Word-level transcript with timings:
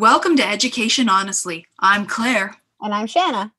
Welcome 0.00 0.34
to 0.38 0.48
Education 0.48 1.10
Honestly. 1.10 1.66
I'm 1.78 2.06
Claire. 2.06 2.56
And 2.80 2.94
I'm 2.94 3.06
Shanna. 3.06 3.52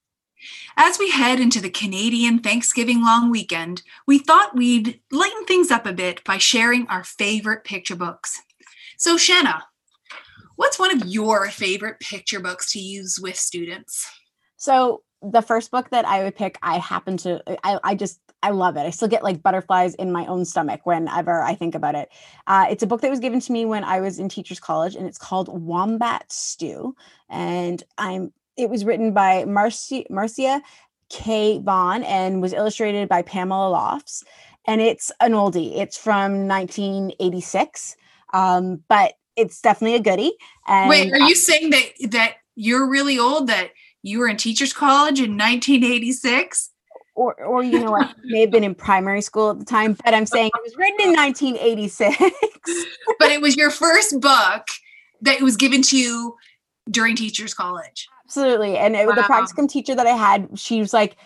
As 0.76 0.98
we 0.98 1.12
head 1.12 1.40
into 1.40 1.62
the 1.62 1.70
Canadian 1.70 2.40
Thanksgiving 2.40 3.04
long 3.04 3.30
weekend, 3.30 3.84
we 4.08 4.18
thought 4.18 4.56
we'd 4.56 5.00
lighten 5.12 5.46
things 5.46 5.70
up 5.70 5.86
a 5.86 5.94
bit 5.94 6.24
by 6.24 6.40
sharing 6.40 6.88
our 6.88 7.04
favorite 7.04 7.64
picture 7.64 7.96
books. 7.96 8.42
So, 8.98 9.18
Shanna, 9.18 9.66
what's 10.56 10.80
one 10.80 10.90
of 10.90 11.08
your 11.08 11.48
favorite 11.52 12.00
picture 12.00 12.40
books 12.40 12.72
to 12.72 12.80
use 12.80 13.20
with 13.22 13.36
students? 13.36 14.10
So, 14.58 15.04
the 15.22 15.42
first 15.42 15.72
book 15.72 15.90
that 15.92 16.06
I 16.06 16.24
would 16.24 16.36
pick, 16.36 16.58
I 16.62 16.78
happen 16.78 17.18
to, 17.18 17.42
I, 17.64 17.80
I 17.84 17.96
just, 17.96 18.20
I 18.44 18.50
love 18.50 18.76
it. 18.76 18.82
I 18.82 18.90
still 18.90 19.08
get 19.08 19.24
like 19.24 19.44
butterflies 19.44 19.94
in 19.96 20.12
my 20.12 20.26
own 20.26 20.46
stomach 20.46 20.82
whenever 20.86 21.44
I 21.44 21.54
think 21.54 21.76
about 21.76 21.96
it. 21.96 22.10
Uh, 22.48 22.66
it's 22.70 22.82
a 22.82 22.88
book 22.88 23.02
that 23.02 23.10
was 23.10 23.20
given 23.20 23.40
to 23.40 23.52
me 23.52 23.66
when 23.66 23.84
I 23.84 24.00
was 24.00 24.18
in 24.18 24.30
Teachers 24.30 24.60
College, 24.60 24.96
and 24.96 25.06
it's 25.06 25.20
called 25.20 25.48
Wombat 25.48 26.32
Stew. 26.32 26.96
And 27.30 27.84
I'm 27.98 28.34
it 28.58 28.70
was 28.70 28.86
written 28.86 29.14
by 29.14 29.46
Marcia, 29.46 30.04
Marcia 30.10 30.62
K. 31.10 31.60
Vaughan 31.60 32.04
and 32.04 32.42
was 32.42 32.54
illustrated 32.54 33.10
by 33.10 33.22
Pamela 33.22 33.70
Lofts. 33.70 34.24
And 34.66 34.82
it's 34.82 35.12
an 35.20 35.32
oldie. 35.32 35.78
It's 35.78 35.98
from 35.98 36.48
1986, 36.48 37.96
um, 38.34 38.84
but 38.88 39.14
it's 39.36 39.62
definitely 39.62 39.96
a 39.96 40.00
goodie. 40.00 40.34
And 40.68 40.90
Wait, 40.90 41.12
are 41.12 41.20
you 41.20 41.36
saying 41.36 41.72
that 41.72 42.12
that 42.12 42.34
you're 42.56 42.88
really 42.88 43.18
old? 43.18 43.48
That 43.48 43.72
you 44.04 44.20
were 44.20 44.28
in 44.28 44.38
teachers 44.38 44.74
college 44.74 45.20
in 45.20 45.38
1986? 45.38 46.70
Or, 47.14 47.36
or 47.44 47.62
you 47.62 47.80
know 47.80 47.92
what, 47.92 48.16
may 48.24 48.42
have 48.42 48.52
been 48.52 48.64
in 48.64 48.74
primary 48.74 49.22
school 49.22 49.52
at 49.52 49.60
the 49.60 49.66
time, 49.66 49.98
but 50.06 50.14
I'm 50.14 50.26
saying 50.26 50.50
it 50.54 50.64
was 50.64 50.78
written 50.78 51.10
in 51.10 51.16
1986. 51.16 52.18
but 53.20 53.32
it 53.32 53.42
was 53.42 53.56
your 53.58 53.70
first 53.70 54.20
book 54.22 54.66
that 55.22 55.42
was 55.42 55.58
given 55.58 55.82
to 55.84 55.98
you 55.98 56.38
during 56.90 57.16
teachers 57.16 57.54
college. 57.54 58.08
Absolutely. 58.26 58.78
And 58.78 58.96
it, 58.96 59.08
wow. 59.08 59.14
the 59.14 59.22
practicum 59.24 59.70
teacher 59.70 59.94
that 59.94 60.08
I 60.08 60.16
had, 60.16 60.58
she 60.58 60.80
was 60.80 60.94
like, 60.94 61.18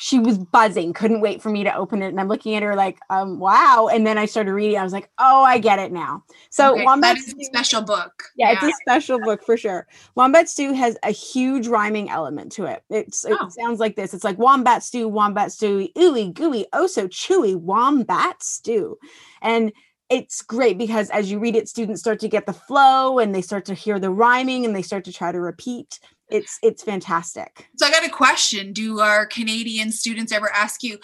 she 0.00 0.18
was 0.18 0.38
buzzing, 0.38 0.94
couldn't 0.94 1.20
wait 1.20 1.42
for 1.42 1.50
me 1.50 1.62
to 1.62 1.76
open 1.76 2.00
it. 2.00 2.08
And 2.08 2.18
I'm 2.18 2.26
looking 2.26 2.54
at 2.54 2.62
her 2.62 2.74
like, 2.74 2.98
um, 3.10 3.38
wow. 3.38 3.90
And 3.92 4.06
then 4.06 4.16
I 4.16 4.24
started 4.24 4.54
reading. 4.54 4.78
I 4.78 4.82
was 4.82 4.94
like, 4.94 5.10
oh, 5.18 5.42
I 5.42 5.58
get 5.58 5.78
it 5.78 5.92
now. 5.92 6.24
So 6.48 6.72
okay, 6.72 6.84
Wombat 6.86 7.16
that 7.16 7.18
is 7.18 7.34
a 7.38 7.44
special 7.44 7.82
book. 7.82 8.22
Yeah, 8.34 8.52
yeah, 8.52 8.58
it's 8.62 8.78
a 8.78 8.80
special 8.80 9.20
book 9.20 9.44
for 9.44 9.58
sure. 9.58 9.86
Wombat 10.14 10.48
Stew 10.48 10.72
has 10.72 10.96
a 11.02 11.10
huge 11.10 11.66
rhyming 11.68 12.08
element 12.08 12.50
to 12.52 12.64
it. 12.64 12.82
It's 12.88 13.26
it 13.26 13.36
oh. 13.38 13.50
sounds 13.50 13.78
like 13.78 13.94
this. 13.94 14.14
It's 14.14 14.24
like 14.24 14.38
Wombat 14.38 14.82
Stew, 14.82 15.06
Wombat 15.06 15.52
Stew, 15.52 15.86
ooey 15.94 16.32
gooey, 16.32 16.64
oh 16.72 16.86
so 16.86 17.06
chewy, 17.06 17.54
Wombat 17.54 18.42
Stew. 18.42 18.96
And 19.42 19.70
it's 20.08 20.40
great 20.40 20.78
because 20.78 21.10
as 21.10 21.30
you 21.30 21.38
read 21.38 21.56
it, 21.56 21.68
students 21.68 22.00
start 22.00 22.20
to 22.20 22.28
get 22.28 22.46
the 22.46 22.54
flow 22.54 23.18
and 23.18 23.34
they 23.34 23.42
start 23.42 23.66
to 23.66 23.74
hear 23.74 23.98
the 23.98 24.10
rhyming 24.10 24.64
and 24.64 24.74
they 24.74 24.82
start 24.82 25.04
to 25.04 25.12
try 25.12 25.30
to 25.30 25.40
repeat 25.40 26.00
it's 26.30 26.58
it's 26.62 26.82
fantastic. 26.82 27.68
So 27.76 27.86
I 27.86 27.90
got 27.90 28.06
a 28.06 28.10
question. 28.10 28.72
Do 28.72 29.00
our 29.00 29.26
Canadian 29.26 29.92
students 29.92 30.32
ever 30.32 30.50
ask 30.52 30.82
you, 30.82 30.98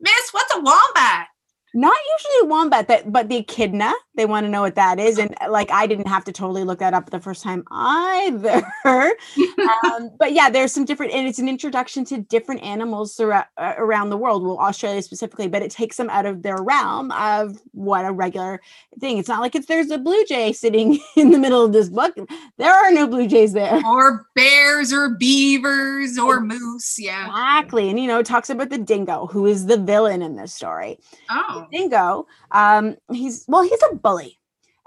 Miss, 0.00 0.30
what's 0.32 0.54
a 0.54 0.60
wombat? 0.60 1.28
Not 1.74 1.96
usually 2.18 2.50
wombat, 2.50 2.88
that 2.88 3.12
but 3.12 3.28
the 3.28 3.36
echidna. 3.36 3.92
They 4.14 4.24
want 4.24 4.44
to 4.46 4.50
know 4.50 4.62
what 4.62 4.74
that 4.76 4.98
is, 4.98 5.18
and 5.18 5.34
like 5.50 5.70
I 5.70 5.86
didn't 5.86 6.08
have 6.08 6.24
to 6.24 6.32
totally 6.32 6.64
look 6.64 6.78
that 6.78 6.94
up 6.94 7.10
the 7.10 7.20
first 7.20 7.42
time 7.42 7.62
either. 7.70 8.62
um, 8.86 10.10
but 10.18 10.32
yeah, 10.32 10.48
there's 10.48 10.72
some 10.72 10.86
different, 10.86 11.12
and 11.12 11.28
it's 11.28 11.38
an 11.38 11.48
introduction 11.48 12.06
to 12.06 12.18
different 12.18 12.62
animals 12.62 13.16
throughout, 13.16 13.46
uh, 13.58 13.74
around 13.76 14.08
the 14.08 14.16
world. 14.16 14.44
Well, 14.44 14.58
Australia 14.58 15.02
specifically, 15.02 15.46
but 15.46 15.62
it 15.62 15.70
takes 15.70 15.98
them 15.98 16.08
out 16.08 16.24
of 16.24 16.42
their 16.42 16.56
realm 16.56 17.12
of 17.12 17.60
what 17.72 18.06
a 18.06 18.12
regular 18.12 18.62
thing. 18.98 19.18
It's 19.18 19.28
not 19.28 19.40
like 19.40 19.54
it's 19.54 19.66
there's 19.66 19.90
a 19.90 19.98
blue 19.98 20.24
jay 20.24 20.52
sitting 20.52 20.98
in 21.16 21.30
the 21.30 21.38
middle 21.38 21.64
of 21.64 21.72
this 21.72 21.88
book. 21.88 22.16
There 22.56 22.72
are 22.72 22.90
no 22.90 23.06
blue 23.06 23.26
jays 23.26 23.52
there, 23.52 23.80
or 23.84 24.26
bears, 24.34 24.92
or 24.92 25.10
beavers, 25.10 26.18
or 26.18 26.40
moose. 26.40 26.98
Yeah, 26.98 27.26
exactly. 27.26 27.88
And 27.88 27.98
you 27.98 28.06
know, 28.06 28.20
it 28.20 28.26
talks 28.26 28.50
about 28.50 28.70
the 28.70 28.78
dingo, 28.78 29.26
who 29.26 29.46
is 29.46 29.66
the 29.66 29.78
villain 29.78 30.22
in 30.22 30.36
this 30.36 30.54
story. 30.54 30.98
Oh 31.30 31.66
Dingo, 31.72 32.26
um, 32.52 32.96
he's 33.12 33.44
well, 33.48 33.62
he's 33.62 33.82
a 33.90 33.94
bully, 33.94 34.38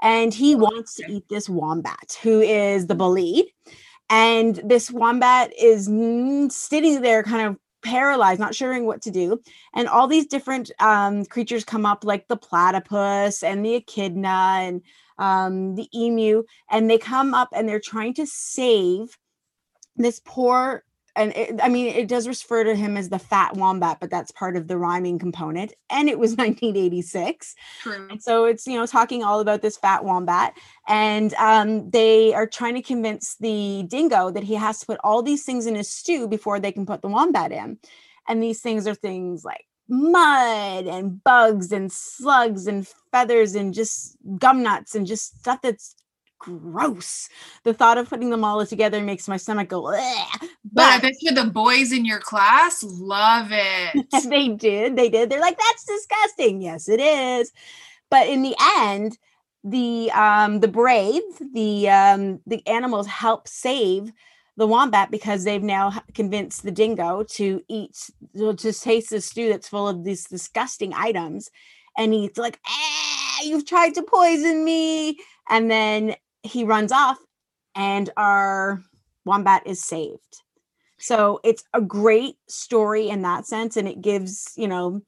and 0.01 0.33
he 0.33 0.55
wants 0.55 0.95
to 0.95 1.11
eat 1.11 1.25
this 1.29 1.49
wombat, 1.49 2.17
who 2.21 2.41
is 2.41 2.87
the 2.87 2.95
bullied. 2.95 3.45
And 4.09 4.57
this 4.65 4.91
wombat 4.91 5.53
is 5.57 5.85
sitting 6.53 7.01
there, 7.01 7.23
kind 7.23 7.47
of 7.47 7.57
paralyzed, 7.81 8.39
not 8.39 8.55
sure 8.55 8.81
what 8.83 9.01
to 9.03 9.11
do. 9.11 9.41
And 9.73 9.87
all 9.87 10.07
these 10.07 10.27
different 10.27 10.71
um, 10.79 11.25
creatures 11.25 11.63
come 11.63 11.85
up, 11.85 12.03
like 12.03 12.27
the 12.27 12.37
platypus 12.37 13.43
and 13.43 13.65
the 13.65 13.75
echidna 13.75 14.57
and 14.59 14.81
um, 15.17 15.75
the 15.75 15.87
emu, 15.97 16.43
and 16.69 16.89
they 16.89 16.97
come 16.97 17.33
up 17.33 17.49
and 17.53 17.67
they're 17.67 17.79
trying 17.79 18.13
to 18.15 18.25
save 18.25 19.17
this 19.95 20.21
poor 20.23 20.83
and 21.15 21.33
it, 21.35 21.59
I 21.61 21.69
mean, 21.69 21.87
it 21.87 22.07
does 22.07 22.27
refer 22.27 22.63
to 22.63 22.75
him 22.75 22.95
as 22.95 23.09
the 23.09 23.19
fat 23.19 23.55
wombat, 23.55 23.99
but 23.99 24.09
that's 24.09 24.31
part 24.31 24.55
of 24.55 24.67
the 24.67 24.77
rhyming 24.77 25.19
component. 25.19 25.73
And 25.89 26.09
it 26.09 26.17
was 26.17 26.31
1986. 26.37 27.55
True. 27.81 28.07
And 28.09 28.21
so 28.21 28.45
it's, 28.45 28.65
you 28.65 28.77
know, 28.77 28.85
talking 28.85 29.23
all 29.23 29.39
about 29.39 29.61
this 29.61 29.77
fat 29.77 30.03
wombat. 30.03 30.53
And 30.87 31.33
um, 31.35 31.89
they 31.89 32.33
are 32.33 32.47
trying 32.47 32.75
to 32.75 32.81
convince 32.81 33.35
the 33.35 33.83
dingo 33.87 34.31
that 34.31 34.43
he 34.43 34.55
has 34.55 34.79
to 34.79 34.85
put 34.85 34.99
all 35.03 35.21
these 35.21 35.43
things 35.43 35.65
in 35.65 35.75
his 35.75 35.89
stew 35.89 36.27
before 36.27 36.59
they 36.59 36.71
can 36.71 36.85
put 36.85 37.01
the 37.01 37.09
wombat 37.09 37.51
in. 37.51 37.77
And 38.27 38.41
these 38.41 38.61
things 38.61 38.87
are 38.87 38.95
things 38.95 39.43
like 39.43 39.65
mud 39.89 40.85
and 40.87 41.21
bugs 41.23 41.71
and 41.73 41.91
slugs 41.91 42.65
and 42.65 42.87
feathers 43.11 43.55
and 43.55 43.73
just 43.73 44.15
gum 44.37 44.63
nuts 44.63 44.95
and 44.95 45.05
just 45.05 45.39
stuff 45.39 45.59
that's 45.61 45.95
gross. 46.41 47.29
The 47.63 47.73
thought 47.73 47.97
of 47.97 48.09
putting 48.09 48.31
them 48.31 48.43
all 48.43 48.65
together 48.65 48.99
makes 49.01 49.27
my 49.27 49.37
stomach 49.37 49.69
go. 49.69 49.83
But, 49.83 50.49
but 50.73 50.83
I 50.83 50.99
bet 50.99 51.13
you 51.21 51.31
the 51.33 51.45
boys 51.45 51.91
in 51.91 52.03
your 52.03 52.19
class 52.19 52.83
love 52.83 53.49
it. 53.51 54.07
they 54.29 54.49
did. 54.49 54.95
They 54.95 55.09
did. 55.09 55.29
They're 55.29 55.39
like, 55.39 55.57
that's 55.57 55.85
disgusting. 55.85 56.61
Yes, 56.61 56.89
it 56.89 56.99
is. 56.99 57.51
But 58.09 58.27
in 58.27 58.41
the 58.41 58.55
end, 58.77 59.17
the 59.63 60.11
um 60.11 60.59
the 60.59 60.67
brave, 60.67 61.21
the 61.53 61.89
um 61.89 62.39
the 62.47 62.65
animals 62.67 63.07
help 63.07 63.47
save 63.47 64.11
the 64.57 64.67
wombat 64.67 65.11
because 65.11 65.43
they've 65.43 65.63
now 65.63 66.01
convinced 66.13 66.63
the 66.63 66.71
dingo 66.71 67.23
to 67.23 67.61
eat 67.69 68.09
to 68.35 68.73
taste 68.73 69.11
the 69.11 69.21
stew 69.21 69.49
that's 69.49 69.69
full 69.69 69.87
of 69.87 70.03
these 70.03 70.25
disgusting 70.25 70.93
items 70.93 71.49
and 71.97 72.13
he's 72.13 72.37
like 72.37 72.59
ah, 72.67 73.41
you've 73.43 73.65
tried 73.65 73.95
to 73.95 74.03
poison 74.03 74.65
me 74.65 75.17
and 75.49 75.71
then 75.71 76.15
he 76.43 76.63
runs 76.63 76.91
off 76.91 77.17
and 77.75 78.09
our 78.17 78.81
wombat 79.25 79.63
is 79.65 79.83
saved. 79.83 80.41
So 80.97 81.39
it's 81.43 81.63
a 81.73 81.81
great 81.81 82.35
story 82.47 83.09
in 83.09 83.23
that 83.23 83.45
sense. 83.45 83.75
And 83.75 83.87
it 83.87 84.01
gives, 84.01 84.53
you 84.55 84.67
know, 84.67 85.01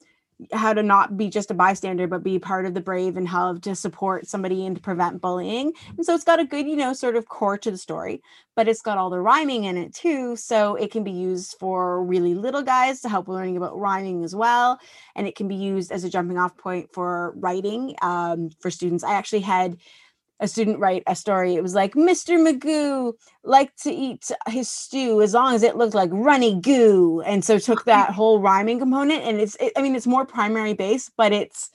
how 0.52 0.74
to 0.74 0.84
not 0.84 1.16
be 1.16 1.30
just 1.30 1.52
a 1.52 1.54
bystander, 1.54 2.08
but 2.08 2.24
be 2.24 2.40
part 2.40 2.66
of 2.66 2.74
the 2.74 2.82
brave 2.82 3.18
and 3.18 3.28
how 3.28 3.56
to 3.56 3.76
support 3.76 4.28
somebody 4.28 4.66
and 4.66 4.76
to 4.76 4.82
prevent 4.82 5.22
bullying. 5.22 5.72
And 5.96 6.06
so 6.06 6.16
it's 6.16 6.24
got 6.24 6.40
a 6.40 6.46
good, 6.46 6.68
you 6.68 6.76
know, 6.76 6.94
sort 6.94 7.16
of 7.16 7.28
core 7.28 7.58
to 7.60 7.72
the 7.72 7.78
story, 7.78 8.22
but 8.56 8.68
it's 8.68 8.82
got 8.82 8.98
all 8.98 9.10
the 9.10 9.20
rhyming 9.20 9.66
in 9.66 9.78
it 9.78 9.94
too. 9.94 10.36
So 10.36 10.76
it 10.76 10.92
can 10.92 11.04
be 11.04 11.12
used 11.12 11.56
for 11.60 12.04
really 12.04 12.34
little 12.34 12.64
guys 12.64 13.02
to 13.02 13.10
help 13.10 13.28
learning 13.28 13.58
about 13.58 13.78
rhyming 13.78 14.24
as 14.24 14.36
well. 14.36 14.80
And 15.16 15.28
it 15.28 15.36
can 15.36 15.48
be 15.48 15.56
used 15.56 15.92
as 15.92 16.04
a 16.04 16.10
jumping 16.10 16.38
off 16.38 16.58
point 16.58 16.92
for 16.92 17.34
writing 17.38 17.96
um, 18.02 18.50
for 18.60 18.72
students. 18.72 19.04
I 19.04 19.14
actually 19.14 19.42
had 19.42 19.78
a 20.40 20.48
student 20.48 20.80
write 20.80 21.04
a 21.08 21.16
story. 21.16 21.56
It 21.56 21.64
was 21.64 21.76
like 21.76 21.94
Mr. 21.94 22.38
Magoo 22.38 23.14
liked 23.44 23.82
to 23.84 23.92
eat 23.92 24.30
his 24.48 24.70
stew 24.70 25.22
as 25.22 25.34
long 25.34 25.54
as 25.56 25.64
it 25.64 25.78
looked 25.78 25.94
like 25.94 26.10
runny 26.12 26.60
goo, 26.60 27.22
and 27.26 27.44
so 27.44 27.58
took 27.60 27.86
that 27.86 28.12
whole 28.12 28.40
rhyming 28.40 28.80
component. 28.80 29.24
And 29.24 29.40
it's, 29.40 29.56
it, 29.60 29.74
I 29.78 29.82
mean, 29.82 29.96
it's 29.96 30.08
more 30.08 30.26
primary 30.26 30.74
based, 30.74 31.12
but 31.18 31.32
it's 31.32 31.70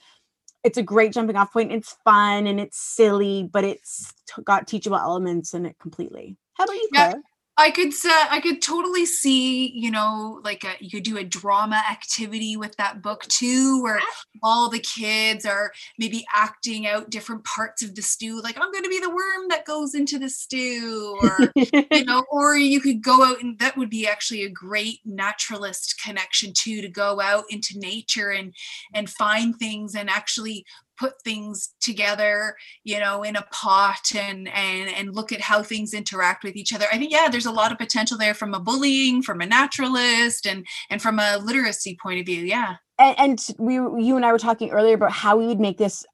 it's 0.63 0.77
a 0.77 0.83
great 0.83 1.13
jumping 1.13 1.37
off 1.37 1.53
point. 1.53 1.71
It's 1.71 1.95
fun 2.03 2.45
and 2.45 2.59
it's 2.59 2.77
silly, 2.77 3.49
but 3.51 3.63
it's 3.63 4.13
got 4.43 4.67
teachable 4.67 4.97
elements 4.97 5.53
in 5.53 5.65
it 5.65 5.77
completely. 5.79 6.35
How 6.55 6.65
about 6.65 6.75
you, 6.75 6.89
Claire? 6.93 7.21
I 7.59 7.71
could 7.71 7.89
uh, 7.89 8.27
I 8.29 8.39
could 8.41 8.61
totally 8.61 9.05
see 9.05 9.67
you 9.71 9.91
know 9.91 10.39
like 10.45 10.63
a, 10.63 10.75
you 10.79 10.89
could 10.89 11.03
do 11.03 11.17
a 11.17 11.25
drama 11.25 11.83
activity 11.91 12.55
with 12.55 12.73
that 12.77 13.01
book 13.01 13.23
too, 13.23 13.83
where 13.83 13.99
all 14.41 14.69
the 14.69 14.79
kids 14.79 15.45
are 15.45 15.73
maybe 15.97 16.25
acting 16.33 16.87
out 16.87 17.09
different 17.09 17.43
parts 17.43 17.83
of 17.83 17.95
the 17.95 18.01
stew. 18.01 18.41
Like 18.41 18.55
I'm 18.57 18.71
going 18.71 18.85
to 18.85 18.89
be 18.89 19.01
the 19.01 19.09
worm 19.09 19.49
that 19.49 19.65
goes 19.65 19.93
into 19.93 20.17
the 20.17 20.29
stew, 20.29 21.19
or 21.21 21.51
you 21.91 22.05
know, 22.05 22.23
or 22.31 22.55
you 22.55 22.79
could 22.79 23.03
go 23.03 23.25
out 23.25 23.41
and 23.41 23.59
that 23.59 23.75
would 23.75 23.89
be 23.89 24.07
actually 24.07 24.43
a 24.43 24.49
great 24.49 24.99
naturalist 25.03 26.01
connection 26.01 26.53
too 26.53 26.81
to 26.81 26.87
go 26.87 27.19
out 27.19 27.43
into 27.49 27.77
nature 27.77 28.29
and 28.29 28.53
and 28.93 29.09
find 29.09 29.57
things 29.57 29.95
and 29.95 30.09
actually 30.09 30.65
put 30.99 31.21
things 31.23 31.69
together 31.79 32.55
you 32.83 32.99
know 32.99 33.23
in 33.23 33.35
a 33.35 33.45
pot 33.51 34.13
and 34.15 34.47
and 34.49 34.89
and 34.89 35.15
look 35.15 35.31
at 35.31 35.41
how 35.41 35.63
things 35.63 35.93
interact 35.93 36.43
with 36.43 36.55
each 36.55 36.73
other. 36.73 36.85
I 36.91 36.97
think 36.97 37.11
yeah 37.11 37.29
there's 37.29 37.45
a 37.45 37.51
lot 37.51 37.71
of 37.71 37.77
potential 37.77 38.17
there 38.17 38.33
from 38.33 38.53
a 38.53 38.59
bullying 38.59 39.21
from 39.21 39.41
a 39.41 39.45
naturalist 39.45 40.45
and 40.45 40.65
and 40.89 41.01
from 41.01 41.19
a 41.19 41.37
literacy 41.37 41.97
point 42.01 42.19
of 42.19 42.25
view 42.25 42.43
yeah. 42.43 42.75
And, 42.97 43.17
and 43.17 43.47
we 43.57 43.75
you 43.75 44.15
and 44.17 44.25
i 44.25 44.31
were 44.31 44.39
talking 44.39 44.71
earlier 44.71 44.95
about 44.95 45.11
how 45.11 45.37
we 45.37 45.47
would 45.47 45.59
make 45.59 45.77
this 45.77 46.05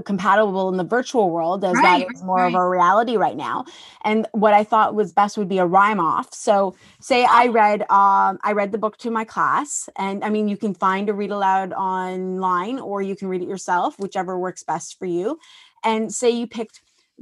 compatible 0.00 0.68
in 0.68 0.76
the 0.76 0.84
virtual 0.84 1.30
world 1.30 1.64
as 1.64 1.74
Right, 1.74 2.06
that 2.06 2.14
is 2.14 2.22
more 2.22 2.38
right. 2.38 2.48
of 2.48 2.54
a 2.54 2.68
reality 2.68 3.16
right 3.16 3.36
now. 3.36 3.64
And 4.04 4.26
what 4.32 4.54
i 4.54 4.64
thought 4.64 4.94
was 4.94 5.12
best 5.12 5.36
would 5.36 5.48
be 5.48 5.58
a 5.58 5.66
rhyme 5.66 6.00
off. 6.00 6.32
So 6.32 6.74
say 7.00 7.24
i 7.24 7.46
read 7.46 7.82
um 7.90 8.38
i 8.42 8.52
read 8.52 8.72
the 8.72 8.78
book 8.78 8.96
to 8.98 9.10
my 9.10 9.24
class 9.24 9.88
and 9.96 10.24
i 10.24 10.30
mean 10.30 10.48
you 10.48 10.56
can 10.56 10.74
find 10.74 11.08
a 11.08 11.12
read 11.12 11.30
aloud 11.30 11.72
online 11.72 12.78
or 12.78 13.02
you 13.02 13.16
can 13.16 13.28
read 13.28 13.42
it 13.42 13.48
yourself 13.48 13.98
whichever 13.98 14.38
works 14.38 14.62
best 14.62 14.98
for 14.98 15.06
you. 15.06 15.38
And 15.84 16.12
say 16.12 16.30
you 16.30 16.46
picked 16.46 16.80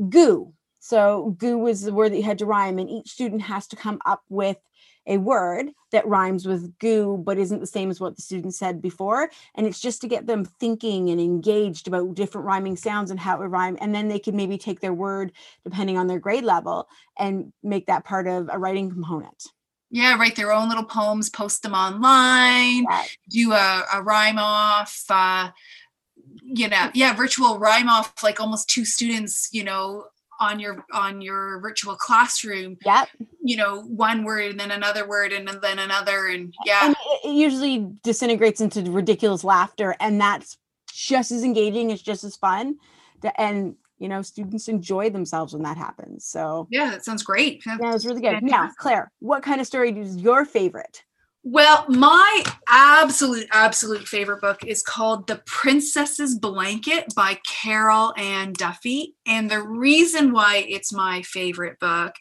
goo. 0.08 0.52
So 0.78 1.34
goo 1.38 1.58
was 1.58 1.82
the 1.82 1.92
word 1.92 2.12
that 2.12 2.16
you 2.16 2.22
had 2.22 2.38
to 2.38 2.46
rhyme 2.46 2.78
and 2.78 2.88
each 2.88 3.10
student 3.10 3.42
has 3.42 3.66
to 3.68 3.76
come 3.76 4.00
up 4.06 4.22
with 4.28 4.56
a 5.06 5.16
word 5.18 5.70
that 5.92 6.06
rhymes 6.06 6.46
with 6.46 6.78
goo 6.78 7.20
but 7.24 7.38
isn't 7.38 7.60
the 7.60 7.66
same 7.66 7.90
as 7.90 8.00
what 8.00 8.16
the 8.16 8.22
student 8.22 8.54
said 8.54 8.80
before 8.82 9.30
and 9.54 9.66
it's 9.66 9.80
just 9.80 10.00
to 10.00 10.08
get 10.08 10.26
them 10.26 10.44
thinking 10.44 11.10
and 11.10 11.20
engaged 11.20 11.88
about 11.88 12.14
different 12.14 12.46
rhyming 12.46 12.76
sounds 12.76 13.10
and 13.10 13.18
how 13.18 13.36
it 13.36 13.40
would 13.40 13.50
rhyme 13.50 13.76
and 13.80 13.94
then 13.94 14.08
they 14.08 14.18
could 14.18 14.34
maybe 14.34 14.58
take 14.58 14.80
their 14.80 14.94
word 14.94 15.32
depending 15.64 15.96
on 15.96 16.06
their 16.06 16.18
grade 16.18 16.44
level 16.44 16.88
and 17.18 17.52
make 17.62 17.86
that 17.86 18.04
part 18.04 18.26
of 18.26 18.48
a 18.52 18.58
writing 18.58 18.90
component. 18.90 19.44
Yeah, 19.90 20.16
write 20.16 20.36
their 20.36 20.52
own 20.52 20.68
little 20.68 20.84
poems, 20.84 21.30
post 21.30 21.62
them 21.62 21.74
online, 21.74 22.84
That- 22.84 23.08
do 23.28 23.52
a, 23.52 23.84
a 23.92 24.02
rhyme 24.02 24.38
off, 24.38 25.04
uh, 25.10 25.50
you 26.42 26.68
know, 26.68 26.90
yeah, 26.94 27.12
virtual 27.14 27.58
rhyme 27.58 27.88
off, 27.88 28.22
like 28.22 28.40
almost 28.40 28.68
two 28.68 28.84
students, 28.84 29.48
you 29.52 29.64
know, 29.64 30.06
on 30.40 30.58
your 30.58 30.84
on 30.92 31.20
your 31.20 31.60
virtual 31.60 31.94
classroom, 31.94 32.76
yep 32.84 33.08
you 33.42 33.56
know, 33.56 33.82
one 33.82 34.24
word 34.24 34.50
and 34.50 34.60
then 34.60 34.70
another 34.70 35.08
word 35.08 35.32
and 35.32 35.48
then 35.48 35.78
another. 35.78 36.26
And 36.26 36.54
yeah, 36.64 36.86
and 36.86 36.94
it, 36.94 37.28
it 37.28 37.34
usually 37.34 37.86
disintegrates 38.02 38.60
into 38.60 38.82
ridiculous 38.90 39.42
laughter 39.44 39.96
and 39.98 40.20
that's 40.20 40.56
just 40.92 41.30
as 41.30 41.44
engaging 41.44 41.90
it's 41.90 42.02
just 42.02 42.24
as 42.24 42.36
fun 42.36 42.76
and 43.38 43.74
you 43.98 44.08
know 44.08 44.22
students 44.22 44.68
enjoy 44.68 45.08
themselves 45.08 45.52
when 45.52 45.62
that 45.62 45.76
happens 45.76 46.26
so 46.26 46.66
yeah, 46.70 46.90
that 46.90 47.04
sounds 47.04 47.22
great. 47.22 47.62
yeah 47.64 47.76
it 47.80 47.92
was 47.92 48.06
really 48.06 48.20
good 48.20 48.42
now 48.42 48.68
claire 48.76 49.10
what 49.20 49.42
kind 49.42 49.60
of 49.60 49.66
story 49.66 49.96
is 49.98 50.16
your 50.16 50.44
favorite 50.44 51.04
Well, 51.42 51.86
my 51.88 52.42
absolute, 52.68 53.48
absolute 53.50 54.06
favorite 54.06 54.42
book 54.42 54.62
is 54.66 54.82
called 54.82 55.26
The 55.26 55.40
Princess's 55.46 56.38
Blanket 56.38 57.14
by 57.16 57.38
Carol 57.46 58.12
Ann 58.18 58.52
Duffy. 58.52 59.14
And 59.26 59.50
the 59.50 59.62
reason 59.62 60.32
why 60.32 60.66
it's 60.68 60.92
my 60.92 61.22
favorite 61.22 61.80
book 61.80 62.12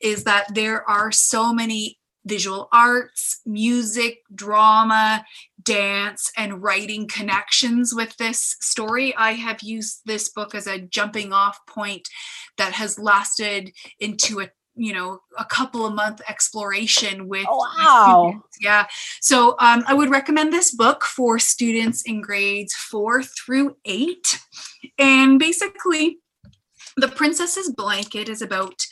is 0.00 0.24
that 0.24 0.54
there 0.54 0.88
are 0.88 1.12
so 1.12 1.52
many 1.52 1.98
visual 2.24 2.68
arts, 2.72 3.40
music, 3.44 4.18
drama, 4.34 5.24
dance, 5.62 6.30
and 6.38 6.62
writing 6.62 7.06
connections 7.08 7.92
with 7.94 8.16
this 8.16 8.56
story. 8.60 9.14
I 9.16 9.32
have 9.32 9.60
used 9.60 10.00
this 10.06 10.30
book 10.30 10.54
as 10.54 10.66
a 10.66 10.78
jumping 10.80 11.32
off 11.32 11.58
point 11.68 12.08
that 12.58 12.72
has 12.72 12.98
lasted 12.98 13.72
into 13.98 14.40
a 14.40 14.48
you 14.82 14.92
know 14.92 15.20
a 15.38 15.44
couple 15.44 15.86
of 15.86 15.94
month 15.94 16.20
exploration 16.28 17.28
with 17.28 17.46
Oh, 17.48 17.58
wow. 17.78 18.24
students. 18.26 18.56
yeah 18.60 18.86
so 19.20 19.54
um, 19.60 19.84
i 19.86 19.94
would 19.94 20.10
recommend 20.10 20.52
this 20.52 20.74
book 20.74 21.04
for 21.04 21.38
students 21.38 22.02
in 22.02 22.20
grades 22.20 22.74
four 22.74 23.22
through 23.22 23.76
eight 23.84 24.40
and 24.98 25.38
basically 25.38 26.18
the 26.96 27.08
princess's 27.08 27.70
blanket 27.70 28.28
is 28.28 28.42
about 28.42 28.84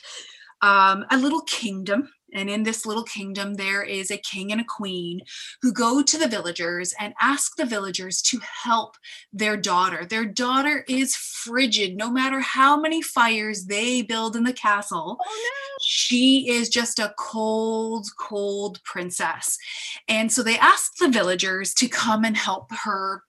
um, 0.62 1.04
a 1.10 1.16
little 1.16 1.40
kingdom 1.42 2.08
and 2.34 2.50
in 2.50 2.62
this 2.62 2.86
little 2.86 3.04
kingdom 3.04 3.54
there 3.54 3.82
is 3.82 4.10
a 4.10 4.16
king 4.18 4.52
and 4.52 4.60
a 4.60 4.64
queen 4.64 5.20
who 5.62 5.72
go 5.72 6.02
to 6.02 6.18
the 6.18 6.28
villagers 6.28 6.94
and 6.98 7.14
ask 7.20 7.56
the 7.56 7.66
villagers 7.66 8.22
to 8.22 8.40
help 8.64 8.96
their 9.32 9.56
daughter. 9.56 10.04
Their 10.04 10.24
daughter 10.24 10.84
is 10.88 11.16
frigid. 11.16 11.96
No 11.96 12.10
matter 12.10 12.40
how 12.40 12.78
many 12.80 13.02
fires 13.02 13.64
they 13.64 14.02
build 14.02 14.36
in 14.36 14.44
the 14.44 14.52
castle 14.52 15.18
oh, 15.20 15.78
she 15.80 16.48
is 16.48 16.68
just 16.68 16.98
a 16.98 17.14
cold, 17.18 18.06
cold 18.18 18.82
princess. 18.84 19.58
And 20.08 20.30
so 20.30 20.42
they 20.42 20.58
ask 20.58 20.96
the 20.96 21.08
villagers 21.08 21.74
to 21.74 21.88
come 21.88 22.24
and 22.24 22.36
help 22.36 22.70
her 22.84 23.22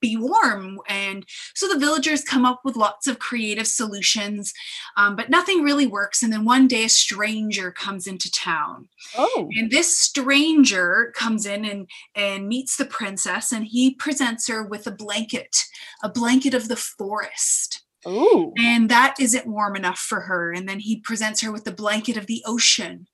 be 0.00 0.16
warm. 0.16 0.78
And 0.88 1.24
so 1.54 1.68
the 1.68 1.78
villagers 1.78 2.22
come 2.22 2.44
up 2.44 2.60
with 2.64 2.76
lots 2.76 3.06
of 3.06 3.18
creative 3.18 3.66
solutions, 3.66 4.52
um, 4.96 5.16
but 5.16 5.30
nothing 5.30 5.62
really 5.62 5.86
works. 5.86 6.22
And 6.22 6.32
then 6.32 6.44
one 6.44 6.68
day 6.68 6.84
a 6.84 6.88
stranger 6.88 7.70
comes 7.70 8.06
into 8.06 8.30
town. 8.30 8.88
oh 9.16 9.48
And 9.56 9.70
this 9.70 9.96
stranger 9.96 11.12
comes 11.16 11.46
in 11.46 11.64
and, 11.64 11.88
and 12.14 12.48
meets 12.48 12.76
the 12.76 12.84
princess, 12.84 13.52
and 13.52 13.66
he 13.66 13.94
presents 13.94 14.48
her 14.48 14.62
with 14.62 14.86
a 14.86 14.92
blanket, 14.92 15.64
a 16.02 16.08
blanket 16.08 16.54
of 16.54 16.68
the 16.68 16.76
forest 16.76 17.82
Ooh. 18.06 18.52
and 18.58 18.88
that 18.90 19.16
isn't 19.18 19.46
warm 19.46 19.74
enough 19.74 19.98
for 19.98 20.20
her 20.20 20.52
and 20.52 20.68
then 20.68 20.78
he 20.78 21.00
presents 21.00 21.40
her 21.42 21.50
with 21.50 21.64
the 21.64 21.72
blanket 21.72 22.16
of 22.16 22.26
the 22.26 22.42
ocean 22.46 23.06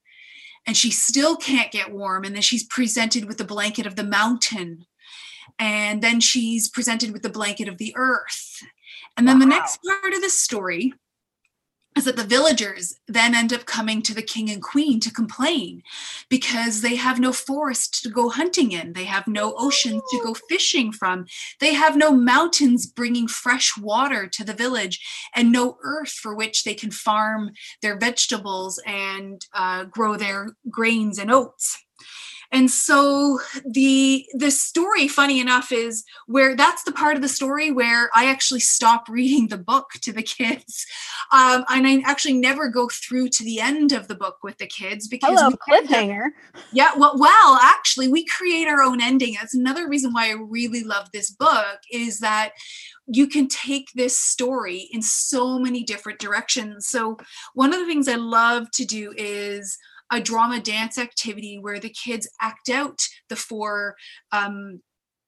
and 0.66 0.76
she 0.76 0.90
still 0.90 1.36
can't 1.36 1.72
get 1.72 1.92
warm 1.92 2.24
and 2.24 2.34
then 2.34 2.42
she's 2.42 2.64
presented 2.64 3.24
with 3.24 3.38
the 3.38 3.44
blanket 3.44 3.86
of 3.86 3.96
the 3.96 4.04
mountain 4.04 4.84
and 5.58 6.02
then 6.02 6.20
she's 6.20 6.68
presented 6.68 7.12
with 7.12 7.22
the 7.22 7.28
blanket 7.28 7.68
of 7.68 7.78
the 7.78 7.92
earth 7.96 8.62
and 9.16 9.28
then 9.28 9.38
the 9.38 9.46
next 9.46 9.78
part 9.82 10.12
of 10.12 10.20
the 10.22 10.30
story 10.30 10.92
is 11.96 12.04
that 12.04 12.16
the 12.16 12.24
villagers 12.24 12.98
then 13.06 13.34
end 13.34 13.52
up 13.52 13.66
coming 13.66 14.02
to 14.02 14.14
the 14.14 14.22
king 14.22 14.50
and 14.50 14.62
queen 14.62 14.98
to 15.00 15.12
complain 15.12 15.82
because 16.28 16.80
they 16.80 16.96
have 16.96 17.20
no 17.20 17.32
forest 17.32 18.02
to 18.02 18.08
go 18.08 18.28
hunting 18.28 18.72
in. 18.72 18.92
They 18.92 19.04
have 19.04 19.28
no 19.28 19.54
oceans 19.56 20.02
to 20.10 20.20
go 20.22 20.34
fishing 20.34 20.90
from. 20.90 21.26
They 21.60 21.74
have 21.74 21.96
no 21.96 22.10
mountains 22.10 22.86
bringing 22.86 23.28
fresh 23.28 23.76
water 23.78 24.26
to 24.26 24.44
the 24.44 24.52
village 24.52 25.00
and 25.34 25.52
no 25.52 25.78
earth 25.82 26.10
for 26.10 26.34
which 26.34 26.64
they 26.64 26.74
can 26.74 26.90
farm 26.90 27.52
their 27.80 27.96
vegetables 27.96 28.80
and 28.84 29.46
uh, 29.52 29.84
grow 29.84 30.16
their 30.16 30.56
grains 30.68 31.18
and 31.18 31.30
oats. 31.30 31.80
And 32.52 32.70
so 32.70 33.40
the 33.64 34.26
the 34.34 34.50
story, 34.50 35.08
funny 35.08 35.40
enough, 35.40 35.72
is 35.72 36.04
where 36.26 36.56
that's 36.56 36.84
the 36.84 36.92
part 36.92 37.16
of 37.16 37.22
the 37.22 37.28
story 37.28 37.70
where 37.70 38.10
I 38.14 38.26
actually 38.26 38.60
stop 38.60 39.08
reading 39.08 39.48
the 39.48 39.58
book 39.58 39.90
to 40.02 40.12
the 40.12 40.22
kids, 40.22 40.86
um, 41.32 41.64
and 41.68 41.86
I 41.86 42.02
actually 42.04 42.34
never 42.34 42.68
go 42.68 42.88
through 42.88 43.28
to 43.30 43.44
the 43.44 43.60
end 43.60 43.92
of 43.92 44.08
the 44.08 44.14
book 44.14 44.38
with 44.42 44.58
the 44.58 44.66
kids 44.66 45.08
because 45.08 45.38
hello 45.38 45.46
end 45.46 45.54
up- 45.54 45.60
cliffhanger 45.60 46.30
yeah, 46.72 46.92
well, 46.96 47.14
well, 47.16 47.58
actually, 47.62 48.08
we 48.08 48.24
create 48.24 48.66
our 48.66 48.82
own 48.82 49.00
ending. 49.00 49.34
That's 49.34 49.54
another 49.54 49.88
reason 49.88 50.12
why 50.12 50.28
I 50.28 50.34
really 50.34 50.82
love 50.82 51.10
this 51.12 51.30
book 51.30 51.80
is 51.90 52.18
that 52.18 52.52
you 53.06 53.26
can 53.26 53.48
take 53.48 53.90
this 53.94 54.16
story 54.16 54.88
in 54.92 55.02
so 55.02 55.58
many 55.58 55.82
different 55.82 56.18
directions. 56.18 56.86
So, 56.88 57.18
one 57.54 57.72
of 57.72 57.80
the 57.80 57.86
things 57.86 58.08
I 58.08 58.16
love 58.16 58.70
to 58.72 58.84
do 58.84 59.12
is 59.16 59.78
a 60.14 60.20
drama 60.20 60.60
dance 60.60 60.98
activity 60.98 61.58
where 61.58 61.80
the 61.80 61.90
kids 61.90 62.28
act 62.40 62.68
out 62.68 63.00
the 63.28 63.36
four 63.36 63.96
um, 64.32 64.80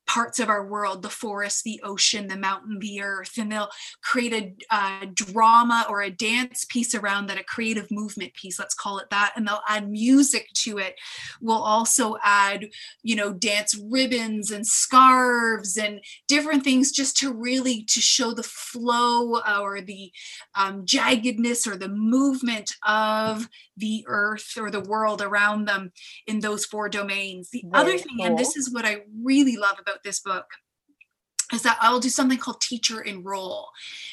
parts 0.06 0.38
of 0.38 0.48
our 0.48 0.66
world 0.66 1.02
the 1.02 1.10
forest, 1.10 1.64
the 1.64 1.80
ocean, 1.82 2.28
the 2.28 2.36
mountain, 2.36 2.78
the 2.78 3.02
earth, 3.02 3.38
and 3.38 3.50
they'll 3.50 3.70
create 4.02 4.32
a, 4.32 4.74
uh 4.74 5.06
drama 5.14 5.86
or 5.88 6.02
a 6.02 6.10
dance 6.10 6.64
piece 6.64 6.94
around 6.94 7.26
that, 7.26 7.38
a 7.38 7.44
creative 7.44 7.90
movement 7.90 8.32
piece, 8.34 8.58
let's 8.58 8.74
call 8.74 8.98
it 8.98 9.10
that, 9.10 9.32
and 9.36 9.46
they'll 9.46 9.62
add 9.68 9.90
music 9.90 10.48
to 10.54 10.78
it. 10.78 10.96
We'll 11.40 11.62
also 11.62 12.16
add, 12.22 12.66
you 13.02 13.16
know, 13.16 13.32
dance 13.32 13.78
ribbons 13.90 14.50
and 14.50 14.66
scarves 14.66 15.76
and 15.76 16.00
different 16.28 16.64
things 16.64 16.92
just 16.92 17.16
to 17.18 17.32
really 17.32 17.82
to 17.84 18.00
show 18.00 18.32
the 18.32 18.42
flow 18.42 19.40
or 19.60 19.80
the 19.80 20.12
um, 20.54 20.84
jaggedness 20.84 21.66
or 21.66 21.76
the 21.76 21.88
movement 21.88 22.74
of 22.86 23.48
the 23.76 24.04
earth 24.06 24.54
or 24.56 24.70
the 24.70 24.80
world 24.80 25.20
around 25.20 25.66
them 25.66 25.92
in 26.26 26.40
those 26.40 26.64
four 26.64 26.88
domains. 26.88 27.50
The 27.50 27.64
other 27.72 27.90
Very 27.90 27.98
thing, 27.98 28.16
and 28.22 28.38
this 28.38 28.56
is 28.56 28.72
what 28.72 28.84
I 28.84 29.02
really 29.22 29.56
love 29.56 29.78
about 29.78 29.95
this 30.04 30.20
book, 30.20 30.46
is 31.52 31.62
that 31.62 31.78
I'll 31.80 32.00
do 32.00 32.08
something 32.08 32.38
called 32.38 32.60
teacher 32.60 33.00
in 33.00 33.22
role, 33.22 33.68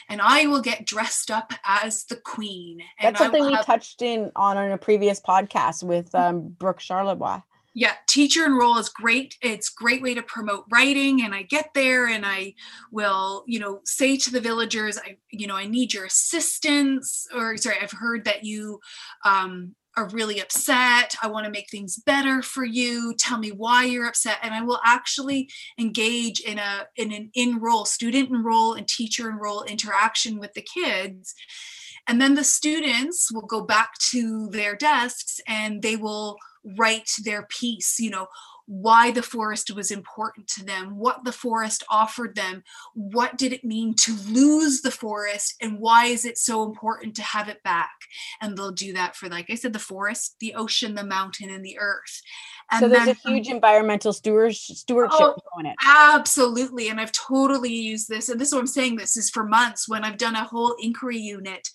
and 0.10 0.22
I 0.22 0.46
will 0.46 0.62
get 0.62 0.86
dressed 0.86 1.32
up 1.32 1.54
as 1.66 2.06
the 2.06 2.18
queen. 2.18 2.82
And 3.00 3.16
that's 3.16 3.24
something 3.24 3.42
will 3.42 3.50
we 3.50 3.56
have- 3.56 3.66
touched 3.66 4.02
in 4.02 4.32
on 4.36 4.58
on 4.58 4.72
a 4.72 4.78
previous 4.78 5.20
podcast 5.20 5.84
with 5.84 6.14
um 6.14 6.50
brooke 6.50 6.80
charlebois 6.80 7.42
yeah 7.74 7.94
teacher 8.08 8.46
in 8.46 8.54
role 8.54 8.78
is 8.78 8.90
great 8.90 9.36
it's 9.42 9.70
a 9.70 9.82
great 9.82 10.02
way 10.02 10.14
to 10.14 10.22
promote 10.24 10.66
writing 10.72 11.24
and 11.24 11.34
i 11.34 11.42
get 11.42 11.70
there 11.74 12.08
and 12.08 12.26
i 12.26 12.54
will 12.92 13.44
you 13.48 13.60
know 13.60 13.80
say 13.84 14.16
to 14.16 14.32
the 14.32 14.40
villagers 14.40 14.98
i 15.00 15.18
you 15.32 15.48
know 15.48 15.56
i 15.56 15.66
need 15.66 15.94
your 15.94 16.06
assistance 16.06 17.28
or 17.34 17.58
sorry 17.58 17.78
i've 17.82 17.92
heard 17.92 18.26
that 18.26 18.44
you 18.44 18.80
um, 19.26 19.76
are 19.96 20.10
really 20.10 20.40
upset. 20.40 21.16
I 21.22 21.28
want 21.28 21.46
to 21.46 21.52
make 21.52 21.70
things 21.70 21.98
better 21.98 22.42
for 22.42 22.66
you. 22.66 23.14
Tell 23.18 23.38
me 23.38 23.52
why 23.52 23.86
you're 23.86 24.08
upset. 24.08 24.38
And 24.42 24.54
i 24.54 24.62
will 24.62 24.80
actually 24.86 25.50
engage 25.80 26.40
in 26.40 26.60
a 26.60 26.88
in 26.96 27.12
an 27.12 27.30
enroll 27.34 27.86
student 27.86 28.30
in 28.30 28.44
role 28.44 28.74
and 28.74 28.88
teacher 28.88 29.30
in 29.30 29.36
role 29.36 29.64
interaction 29.64 30.40
with 30.40 30.54
the 30.54 30.62
kids. 30.62 31.34
And 32.08 32.22
then 32.22 32.36
the 32.36 32.44
students 32.44 33.32
will 33.32 33.46
go 33.46 33.62
back 33.62 33.98
to 34.12 34.50
their 34.50 34.76
desks 34.76 35.40
and 35.48 35.82
they 35.82 35.96
will 35.96 36.38
write 36.78 37.10
their 37.26 37.46
piece 37.50 38.00
you 38.00 38.10
know 38.10 38.28
why 38.66 39.12
the 39.12 39.22
forest 39.22 39.76
was 39.76 39.92
important 39.92 40.48
to 40.48 40.64
them, 40.64 40.98
what 40.98 41.24
the 41.24 41.32
forest 41.32 41.84
offered 41.90 42.36
them, 42.36 42.64
what 42.94 43.38
did 43.38 43.52
it 43.52 43.64
mean 43.64 43.94
to 43.96 44.16
lose 44.28 44.82
the 44.82 44.92
forest, 44.92 45.56
and 45.62 45.80
why 45.80 46.06
is 46.06 46.26
it 46.26 46.38
so 46.38 46.64
important 46.64 47.16
to 47.16 47.22
have 47.22 47.50
it 47.50 47.62
back. 47.64 47.92
And 48.42 48.58
they'll 48.58 48.72
do 48.72 48.94
that 48.94 49.16
for, 49.16 49.28
like 49.30 49.50
I 49.50 49.56
said, 49.56 49.74
the 49.74 49.80
forest, 49.80 50.36
the 50.40 50.56
ocean, 50.56 50.96
the 50.96 51.04
mountain, 51.04 51.50
and 51.50 51.64
the 51.64 51.78
earth. 51.80 52.22
And 52.72 52.80
so 52.80 52.90
there's 52.90 53.06
then, 53.06 53.16
a 53.26 53.30
huge 53.30 53.48
environmental 53.50 54.14
stewardship 54.14 54.78
oh, 54.90 55.36
on 55.58 55.66
it. 55.66 55.76
Absolutely. 55.86 56.90
And 56.90 57.00
I've 57.00 57.12
totally 57.12 57.74
used 57.74 58.08
this. 58.08 58.30
And 58.30 58.40
this 58.40 58.50
is 58.50 58.54
what 58.54 58.62
I'm 58.62 58.68
saying 58.68 58.96
this 58.96 59.18
is 59.18 59.30
for 59.30 59.44
months 59.44 59.90
when 59.90 60.04
I've 60.04 60.18
done 60.18 60.36
a 60.36 60.44
whole 60.44 60.76
inquiry 60.82 61.18
unit 61.18 61.70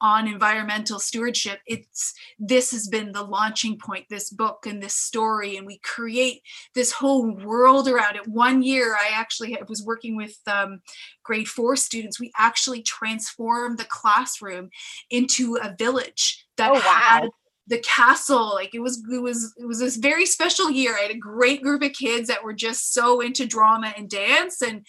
on 0.00 0.26
environmental 0.26 0.98
stewardship 0.98 1.60
it's 1.66 2.14
this 2.38 2.70
has 2.70 2.88
been 2.88 3.12
the 3.12 3.22
launching 3.22 3.78
point 3.78 4.06
this 4.08 4.30
book 4.30 4.66
and 4.66 4.82
this 4.82 4.94
story 4.94 5.56
and 5.56 5.66
we 5.66 5.78
create 5.78 6.42
this 6.74 6.92
whole 6.92 7.30
world 7.36 7.88
around 7.88 8.16
it. 8.16 8.26
One 8.26 8.62
year 8.62 8.94
i 8.94 9.10
actually 9.12 9.56
was 9.68 9.82
working 9.84 10.16
with 10.16 10.36
um, 10.46 10.80
grade 11.22 11.48
four 11.48 11.76
students. 11.76 12.18
We 12.18 12.32
actually 12.36 12.82
transformed 12.82 13.78
the 13.78 13.84
classroom 13.84 14.70
into 15.10 15.58
a 15.62 15.74
village 15.78 16.44
that 16.56 16.70
oh, 16.70 16.74
wow. 16.74 16.80
had 16.80 17.28
the 17.66 17.78
castle. 17.78 18.52
Like 18.54 18.74
it 18.74 18.80
was 18.80 19.02
it 19.12 19.22
was 19.22 19.54
it 19.56 19.66
was 19.66 19.78
this 19.78 19.96
very 19.96 20.26
special 20.26 20.70
year. 20.70 20.96
I 20.96 21.02
had 21.02 21.10
a 21.10 21.18
great 21.18 21.62
group 21.62 21.82
of 21.82 21.92
kids 21.92 22.28
that 22.28 22.42
were 22.42 22.52
just 22.52 22.92
so 22.92 23.20
into 23.20 23.46
drama 23.46 23.94
and 23.96 24.10
dance 24.10 24.60
and 24.60 24.86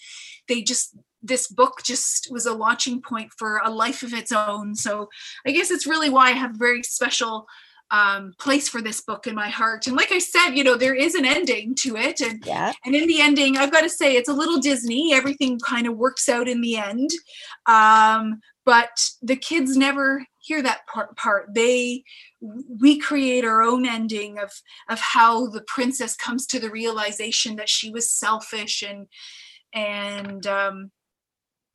they 0.48 0.62
just 0.62 0.96
this 1.22 1.46
book 1.46 1.82
just 1.84 2.28
was 2.30 2.46
a 2.46 2.52
launching 2.52 3.00
point 3.00 3.32
for 3.36 3.60
a 3.64 3.70
life 3.70 4.02
of 4.02 4.12
its 4.12 4.32
own. 4.32 4.74
So 4.74 5.08
I 5.46 5.52
guess 5.52 5.70
it's 5.70 5.86
really 5.86 6.10
why 6.10 6.28
I 6.28 6.32
have 6.32 6.54
a 6.54 6.58
very 6.58 6.82
special 6.82 7.46
um, 7.92 8.32
place 8.38 8.68
for 8.68 8.80
this 8.80 9.02
book 9.02 9.26
in 9.26 9.34
my 9.34 9.50
heart. 9.50 9.86
And 9.86 9.94
like 9.94 10.12
I 10.12 10.18
said, 10.18 10.52
you 10.52 10.64
know, 10.64 10.76
there 10.76 10.94
is 10.94 11.14
an 11.14 11.26
ending 11.26 11.74
to 11.80 11.96
it. 11.96 12.20
And 12.20 12.44
yeah. 12.44 12.72
and 12.84 12.94
in 12.94 13.06
the 13.06 13.20
ending, 13.20 13.58
I've 13.58 13.70
got 13.70 13.82
to 13.82 13.90
say 13.90 14.16
it's 14.16 14.30
a 14.30 14.34
little 14.34 14.58
Disney. 14.58 15.12
Everything 15.12 15.58
kind 15.60 15.86
of 15.86 15.96
works 15.96 16.28
out 16.28 16.48
in 16.48 16.62
the 16.62 16.76
end. 16.76 17.10
Um, 17.66 18.40
but 18.64 18.90
the 19.20 19.36
kids 19.36 19.76
never 19.76 20.24
hear 20.38 20.62
that 20.62 20.86
part, 20.86 21.16
part. 21.16 21.54
They 21.54 22.04
we 22.40 22.98
create 22.98 23.44
our 23.44 23.62
own 23.62 23.86
ending 23.86 24.38
of 24.38 24.50
of 24.88 24.98
how 24.98 25.48
the 25.48 25.62
princess 25.66 26.16
comes 26.16 26.46
to 26.46 26.58
the 26.58 26.70
realization 26.70 27.56
that 27.56 27.68
she 27.68 27.90
was 27.90 28.10
selfish 28.10 28.82
and 28.82 29.06
and 29.74 30.46
um, 30.46 30.90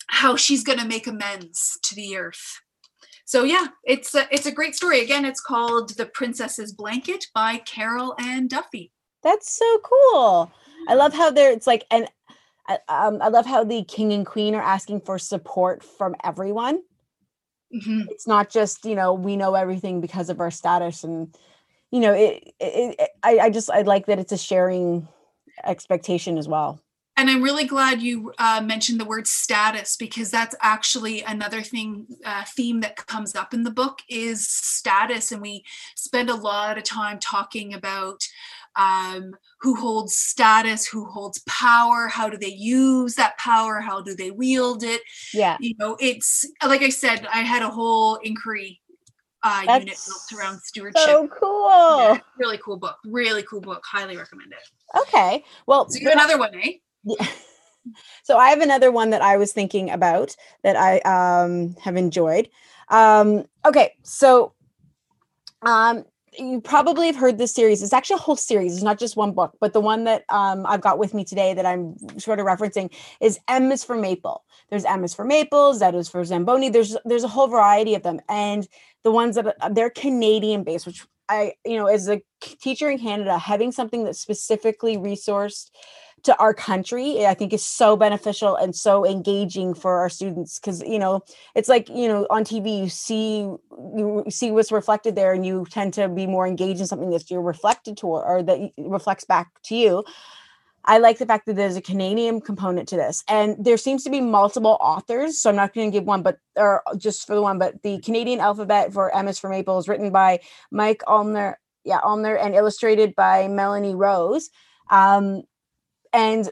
how 0.08 0.36
she's 0.36 0.64
going 0.64 0.80
to 0.80 0.88
make 0.88 1.08
amends 1.08 1.78
to 1.84 1.96
the 1.96 2.18
earth. 2.18 2.62
So 3.26 3.44
yeah, 3.44 3.68
it's 3.84 4.16
a, 4.16 4.28
it's 4.32 4.46
a 4.46 4.52
great 4.52 4.76
story. 4.76 5.02
Again, 5.02 5.26
it's 5.26 5.42
called 5.42 5.98
The 5.98 6.06
Princess's 6.06 6.74
Blanket 6.74 7.26
by 7.36 7.58
Carol 7.58 8.16
Ann 8.20 8.48
Duffy. 8.48 8.92
That's 9.22 9.52
so 9.52 9.80
cool. 9.80 10.52
I 10.88 10.94
love 10.94 11.14
how 11.14 11.32
there 11.32 11.52
it's 11.52 11.68
like 11.68 11.86
and 11.92 12.08
um, 12.88 13.20
I 13.22 13.30
love 13.30 13.46
how 13.46 13.64
the 13.64 13.84
king 13.84 14.14
and 14.14 14.26
queen 14.26 14.56
are 14.56 14.62
asking 14.62 15.02
for 15.02 15.20
support 15.20 15.84
from 15.84 16.16
everyone. 16.24 16.82
Mm-hmm. 17.74 18.04
It's 18.10 18.28
not 18.28 18.50
just 18.50 18.86
you 18.86 18.96
know 18.96 19.14
we 19.14 19.36
know 19.36 19.56
everything 19.56 20.00
because 20.00 20.30
of 20.30 20.40
our 20.40 20.52
status 20.52 21.04
and 21.04 21.36
you 21.92 22.00
know 22.00 22.14
it, 22.14 22.54
it, 22.60 22.96
it 23.00 23.10
I, 23.24 23.40
I 23.40 23.50
just 23.50 23.70
I 23.70 23.82
like 23.82 24.06
that 24.06 24.20
it's 24.20 24.32
a 24.32 24.38
sharing 24.38 25.08
expectation 25.66 26.38
as 26.38 26.48
well. 26.48 26.80
And 27.18 27.32
I'm 27.32 27.42
really 27.42 27.66
glad 27.66 28.00
you 28.00 28.32
uh, 28.38 28.62
mentioned 28.64 29.00
the 29.00 29.06
word 29.06 29.26
status 29.26 29.98
because 29.98 30.30
that's 30.30 30.56
actually 30.62 31.24
another 31.24 31.64
thing, 31.64 32.06
uh, 32.24 32.44
theme 32.56 32.80
that 32.82 32.96
comes 33.08 33.36
up 33.36 33.56
in 33.56 33.64
the 33.64 33.72
book 33.72 34.00
is 34.08 34.48
status. 34.48 35.32
And 35.32 35.42
we 35.42 35.66
spend 35.96 36.30
a 36.30 36.36
lot 36.36 36.78
of 36.78 36.84
time 36.84 37.18
talking 37.18 37.74
about 37.74 38.24
um, 38.76 39.36
who 39.62 39.74
holds 39.74 40.16
status, 40.16 40.86
who 40.86 41.06
holds 41.06 41.42
power, 41.48 42.08
how 42.08 42.30
do 42.30 42.38
they 42.38 42.54
use 42.54 43.16
that 43.16 43.36
power, 43.40 43.82
how 43.82 44.00
do 44.02 44.16
they 44.16 44.30
wield 44.30 44.84
it. 44.84 45.02
Yeah. 45.34 45.58
You 45.60 45.74
know, 45.80 45.98
it's 46.00 46.46
like 46.64 46.84
I 46.84 46.90
said, 46.90 47.28
I 47.34 47.40
had 47.40 47.64
a 47.64 47.70
whole 47.70 48.18
inquiry 48.18 48.80
uh, 49.42 49.62
unit 49.68 49.98
built 50.06 50.40
around 50.40 50.60
stewardship. 50.60 51.04
So 51.04 51.28
cool. 51.30 52.00
Yeah, 52.00 52.20
really 52.38 52.60
cool 52.60 52.78
book. 52.78 52.98
Really 53.06 53.42
cool 53.44 53.62
book. 53.62 53.84
Highly 53.86 54.18
recommend 54.18 54.52
it. 54.52 55.00
Okay. 55.00 55.44
Well, 55.66 55.90
so 55.90 56.00
you 56.00 56.10
have 56.10 56.18
another 56.18 56.38
one, 56.38 56.54
eh? 56.54 56.74
Yeah. 57.08 57.28
So 58.24 58.38
I 58.38 58.50
have 58.50 58.60
another 58.60 58.92
one 58.92 59.12
that 59.12 59.22
I 59.22 59.38
was 59.38 59.54
thinking 59.54 59.90
about 59.90 60.36
that 60.62 60.76
I 60.76 61.00
um, 61.00 61.74
have 61.82 61.96
enjoyed. 61.96 62.50
Um, 62.90 63.46
okay, 63.66 63.94
so 64.04 64.52
um, 65.62 66.04
you 66.38 66.62
probably 66.62 67.08
have 67.08 67.16
heard 67.16 67.38
this 67.38 67.54
series. 67.54 67.82
It's 67.82 67.94
actually 67.94 68.16
a 68.16 68.20
whole 68.20 68.36
series. 68.36 68.74
It's 68.74 68.84
not 68.84 69.00
just 69.00 69.16
one 69.16 69.32
book, 69.32 69.56
but 69.60 69.74
the 69.74 69.82
one 69.82 70.04
that 70.04 70.24
um, 70.30 70.66
I've 70.66 70.82
got 70.82 71.00
with 71.00 71.14
me 71.14 71.24
today 71.24 71.54
that 71.54 71.66
I'm 71.66 71.96
sort 72.20 72.40
of 72.40 72.46
referencing 72.46 72.94
is 73.22 73.40
M 73.48 73.72
is 73.72 73.84
for 73.84 73.96
Maple. 73.96 74.44
There's 74.70 74.86
M 74.86 75.04
is 75.04 75.14
for 75.14 75.26
Maple, 75.26 75.74
Z 75.74 75.86
is 75.94 76.10
for 76.10 76.24
Zamboni. 76.24 76.70
There's 76.70 76.98
there's 77.06 77.24
a 77.24 77.30
whole 77.30 77.48
variety 77.48 77.96
of 77.96 78.04
them, 78.04 78.20
and 78.30 78.68
the 79.04 79.12
ones 79.12 79.36
that 79.36 79.56
they're 79.72 79.90
Canadian 79.90 80.64
based, 80.64 80.86
which 80.86 81.06
I 81.30 81.54
you 81.66 81.78
know 81.78 81.88
as 81.88 82.08
a 82.08 82.22
teacher 82.42 82.90
in 82.90 83.00
Canada, 83.00 83.38
having 83.38 83.72
something 83.72 84.04
that's 84.04 84.20
specifically 84.20 84.98
resourced 84.98 85.72
to 86.24 86.36
our 86.38 86.54
country 86.54 87.26
i 87.26 87.34
think 87.34 87.54
is 87.54 87.66
so 87.66 87.96
beneficial 87.96 88.56
and 88.56 88.76
so 88.76 89.06
engaging 89.06 89.74
for 89.74 89.98
our 89.98 90.10
students 90.10 90.60
because 90.60 90.82
you 90.82 91.00
know 91.00 91.22
it's 91.56 91.70
like 91.70 91.88
you 91.90 92.08
know 92.08 92.26
on 92.30 92.44
tv 92.44 92.84
you 92.84 92.90
see 92.90 93.40
you 93.96 94.24
see 94.30 94.52
what's 94.52 94.72
reflected 94.72 95.16
there 95.16 95.34
and 95.34 95.46
you 95.46 95.66
tend 95.70 95.94
to 95.94 96.10
be 96.10 96.26
more 96.28 96.48
engaged 96.48 96.80
in 96.80 96.88
something 96.88 97.10
that 97.12 97.30
you're 97.30 97.42
reflected 97.42 97.96
to 97.98 98.08
or 98.08 98.44
that 98.44 98.72
reflects 98.78 99.26
back 99.26 99.48
to 99.64 99.76
you 99.76 100.04
I 100.88 101.00
like 101.00 101.18
the 101.18 101.26
fact 101.26 101.46
that 101.48 101.58
there's 101.58 101.76
a 101.76 101.82
Canadian 101.82 102.40
component 102.40 102.88
to 102.90 102.96
this, 102.96 103.22
and 103.28 103.58
there 103.60 103.76
seems 103.76 104.06
to 104.06 104.10
be 104.10 104.22
multiple 104.22 104.78
authors. 104.80 105.38
So 105.38 105.50
I'm 105.50 105.56
not 105.58 105.74
going 105.74 105.92
to 105.92 105.96
give 105.96 106.06
one, 106.06 106.24
but 106.24 106.38
or 106.56 106.82
just 106.98 107.28
for 107.28 107.36
the 107.36 107.42
one, 107.42 107.60
but 107.60 107.84
the 107.84 108.00
Canadian 108.00 108.40
alphabet 108.40 108.94
for 108.94 109.14
M 109.14 109.28
is 109.28 109.38
for 109.38 109.50
Maple 109.50 109.78
is 109.80 109.90
written 109.90 110.12
by 110.12 110.40
Mike 110.72 111.04
Almner, 111.06 111.56
yeah, 111.84 112.00
Almner, 112.00 112.42
and 112.42 112.56
illustrated 112.56 113.16
by 113.16 113.50
Melanie 113.50 113.96
Rose. 113.96 114.50
Um, 114.90 115.44
and 116.14 116.50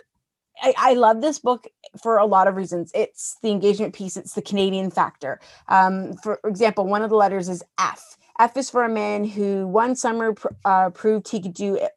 I, 0.62 0.74
I, 0.78 0.94
love 0.94 1.22
this 1.22 1.40
book 1.40 1.68
for 2.02 2.18
a 2.18 2.26
lot 2.26 2.48
of 2.48 2.56
reasons. 2.56 2.92
It's 2.94 3.38
the 3.42 3.50
engagement 3.50 3.94
piece, 3.94 4.18
it's 4.18 4.34
the 4.34 4.42
Canadian 4.42 4.92
factor. 4.92 5.40
Um, 5.68 6.14
for 6.24 6.40
example, 6.46 6.86
one 6.86 7.04
of 7.04 7.10
the 7.10 7.16
letters 7.16 7.50
is 7.50 7.64
F. 7.78 8.18
F 8.40 8.58
is 8.58 8.70
for 8.70 8.84
a 8.84 8.90
man 8.90 9.26
who 9.26 9.68
one 9.68 9.96
summer 9.96 10.34
pr- 10.34 10.48
uh, 10.64 10.90
proved 10.90 11.30
he 11.30 11.42
could 11.42 11.54
do 11.54 11.76
it. 11.76 11.92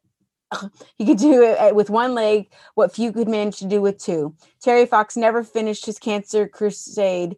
he 0.96 1.04
could 1.04 1.18
do 1.18 1.42
it 1.42 1.74
with 1.74 1.90
one 1.90 2.14
leg 2.14 2.50
what 2.74 2.94
few 2.94 3.12
could 3.12 3.28
manage 3.28 3.58
to 3.58 3.66
do 3.66 3.80
with 3.80 3.98
two. 3.98 4.34
Terry 4.60 4.86
Fox 4.86 5.16
never 5.16 5.44
finished 5.44 5.84
his 5.84 5.98
cancer 5.98 6.48
crusade, 6.48 7.36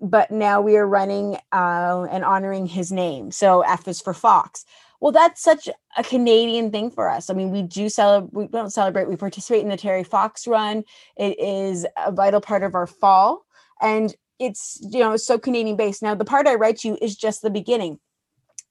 but 0.00 0.30
now 0.30 0.60
we 0.60 0.76
are 0.76 0.86
running 0.86 1.38
uh, 1.52 2.06
and 2.10 2.24
honoring 2.24 2.66
his 2.66 2.92
name. 2.92 3.30
So 3.30 3.62
F 3.62 3.88
is 3.88 4.00
for 4.00 4.12
Fox. 4.12 4.64
Well, 5.02 5.10
that's 5.10 5.42
such 5.42 5.68
a 5.96 6.04
Canadian 6.04 6.70
thing 6.70 6.88
for 6.88 7.10
us. 7.10 7.28
I 7.28 7.34
mean, 7.34 7.50
we 7.50 7.62
do 7.62 7.88
celebrate, 7.88 8.32
we 8.32 8.46
don't 8.46 8.70
celebrate, 8.70 9.08
we 9.08 9.16
participate 9.16 9.64
in 9.64 9.68
the 9.68 9.76
Terry 9.76 10.04
Fox 10.04 10.46
run. 10.46 10.84
It 11.16 11.40
is 11.40 11.84
a 11.96 12.12
vital 12.12 12.40
part 12.40 12.62
of 12.62 12.76
our 12.76 12.86
fall. 12.86 13.44
And 13.80 14.14
it's, 14.38 14.78
you 14.80 15.00
know, 15.00 15.16
so 15.16 15.40
Canadian 15.40 15.74
based. 15.74 16.04
Now, 16.04 16.14
the 16.14 16.24
part 16.24 16.46
I 16.46 16.54
write 16.54 16.84
you 16.84 16.96
is 17.02 17.16
just 17.16 17.42
the 17.42 17.50
beginning. 17.50 17.98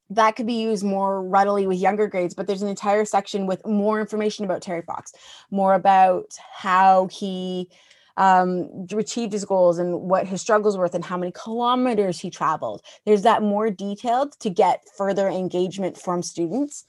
That 0.09 0.38
could 0.38 0.47
be 0.47 0.53
used 0.53 0.85
more 0.85 1.21
readily 1.21 1.67
with 1.67 1.79
younger 1.79 2.07
grades, 2.07 2.33
but 2.33 2.47
there's 2.47 2.61
an 2.61 2.69
entire 2.69 3.03
section 3.03 3.45
with 3.45 3.67
more 3.67 4.00
information 4.00 4.45
about 4.45 4.61
Terry 4.61 4.83
Fox, 4.83 5.11
more 5.51 5.73
about 5.73 6.31
how 6.53 7.07
he 7.07 7.69
um, 8.18 8.88
achieved 8.91 9.34
his 9.34 9.46
goals 9.46 9.80
and 9.80 10.01
what 10.01 10.27
his 10.27 10.41
struggles 10.41 10.77
were 10.77 10.89
and 10.94 11.06
how 11.06 11.18
many 11.18 11.32
kilometers 11.32 12.20
he 12.20 12.30
traveled. 12.30 12.82
There's 13.06 13.24
that 13.24 13.41
more 13.41 13.70
detailed 13.70 14.39
to 14.39 14.50
get 14.50 14.84
further 14.98 15.27
engagement 15.27 15.98
from 15.98 16.24
students. 16.24 16.86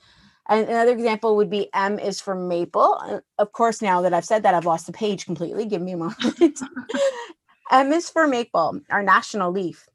And 0.48 0.68
another 0.68 0.92
example 0.92 1.36
would 1.36 1.50
be 1.50 1.72
M 1.72 1.98
is 1.98 2.20
for 2.20 2.34
maple. 2.34 2.98
Uh, 3.00 3.20
of 3.38 3.52
course, 3.52 3.80
now 3.80 4.02
that 4.02 4.12
I've 4.12 4.24
said 4.24 4.42
that, 4.42 4.54
I've 4.54 4.66
lost 4.66 4.86
the 4.86 4.92
page 4.92 5.24
completely. 5.24 5.66
Give 5.66 5.82
me 5.82 5.92
a 5.92 5.96
moment. 5.96 6.60
M 7.70 7.92
is 7.92 8.10
for 8.10 8.26
maple, 8.26 8.80
our 8.90 9.02
national 9.02 9.52
leaf, 9.52 9.88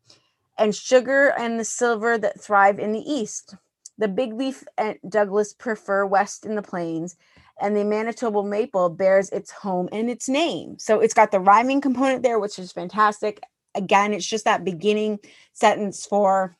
and 0.58 0.74
sugar 0.76 1.34
and 1.38 1.60
the 1.60 1.66
silver 1.66 2.18
that 2.18 2.42
thrive 2.42 2.80
in 2.80 2.92
the 2.92 3.02
east. 3.02 3.56
The 4.00 4.08
big 4.08 4.34
leaf 4.34 4.64
and 4.78 4.98
Douglas 5.08 5.54
prefer 5.54 6.06
west 6.06 6.46
in 6.46 6.56
the 6.56 6.62
plains, 6.62 7.18
and 7.60 7.76
the 7.76 7.84
Manitoba 7.84 8.44
maple 8.44 8.90
bears 8.90 9.30
its 9.30 9.52
home 9.52 9.90
and 9.92 10.10
its 10.10 10.30
name. 10.30 10.78
So 10.78 11.00
it's 11.00 11.14
got 11.14 11.32
the 11.32 11.40
rhyming 11.40 11.82
component 11.82 12.24
there, 12.24 12.40
which 12.40 12.60
is 12.60 12.72
fantastic. 12.72 13.42
Again, 13.76 14.14
it's 14.14 14.26
just 14.26 14.46
that 14.46 14.64
beginning 14.64 15.20
sentence 15.54 16.06
for 16.06 16.56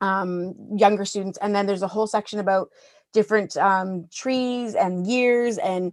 um, 0.00 0.54
younger 0.76 1.04
students. 1.04 1.38
And 1.40 1.54
then 1.54 1.66
there's 1.66 1.82
a 1.82 1.88
whole 1.88 2.06
section 2.06 2.38
about 2.38 2.70
different 3.12 3.56
um, 3.56 4.06
trees 4.12 4.74
and 4.74 5.06
years 5.06 5.58
and 5.58 5.92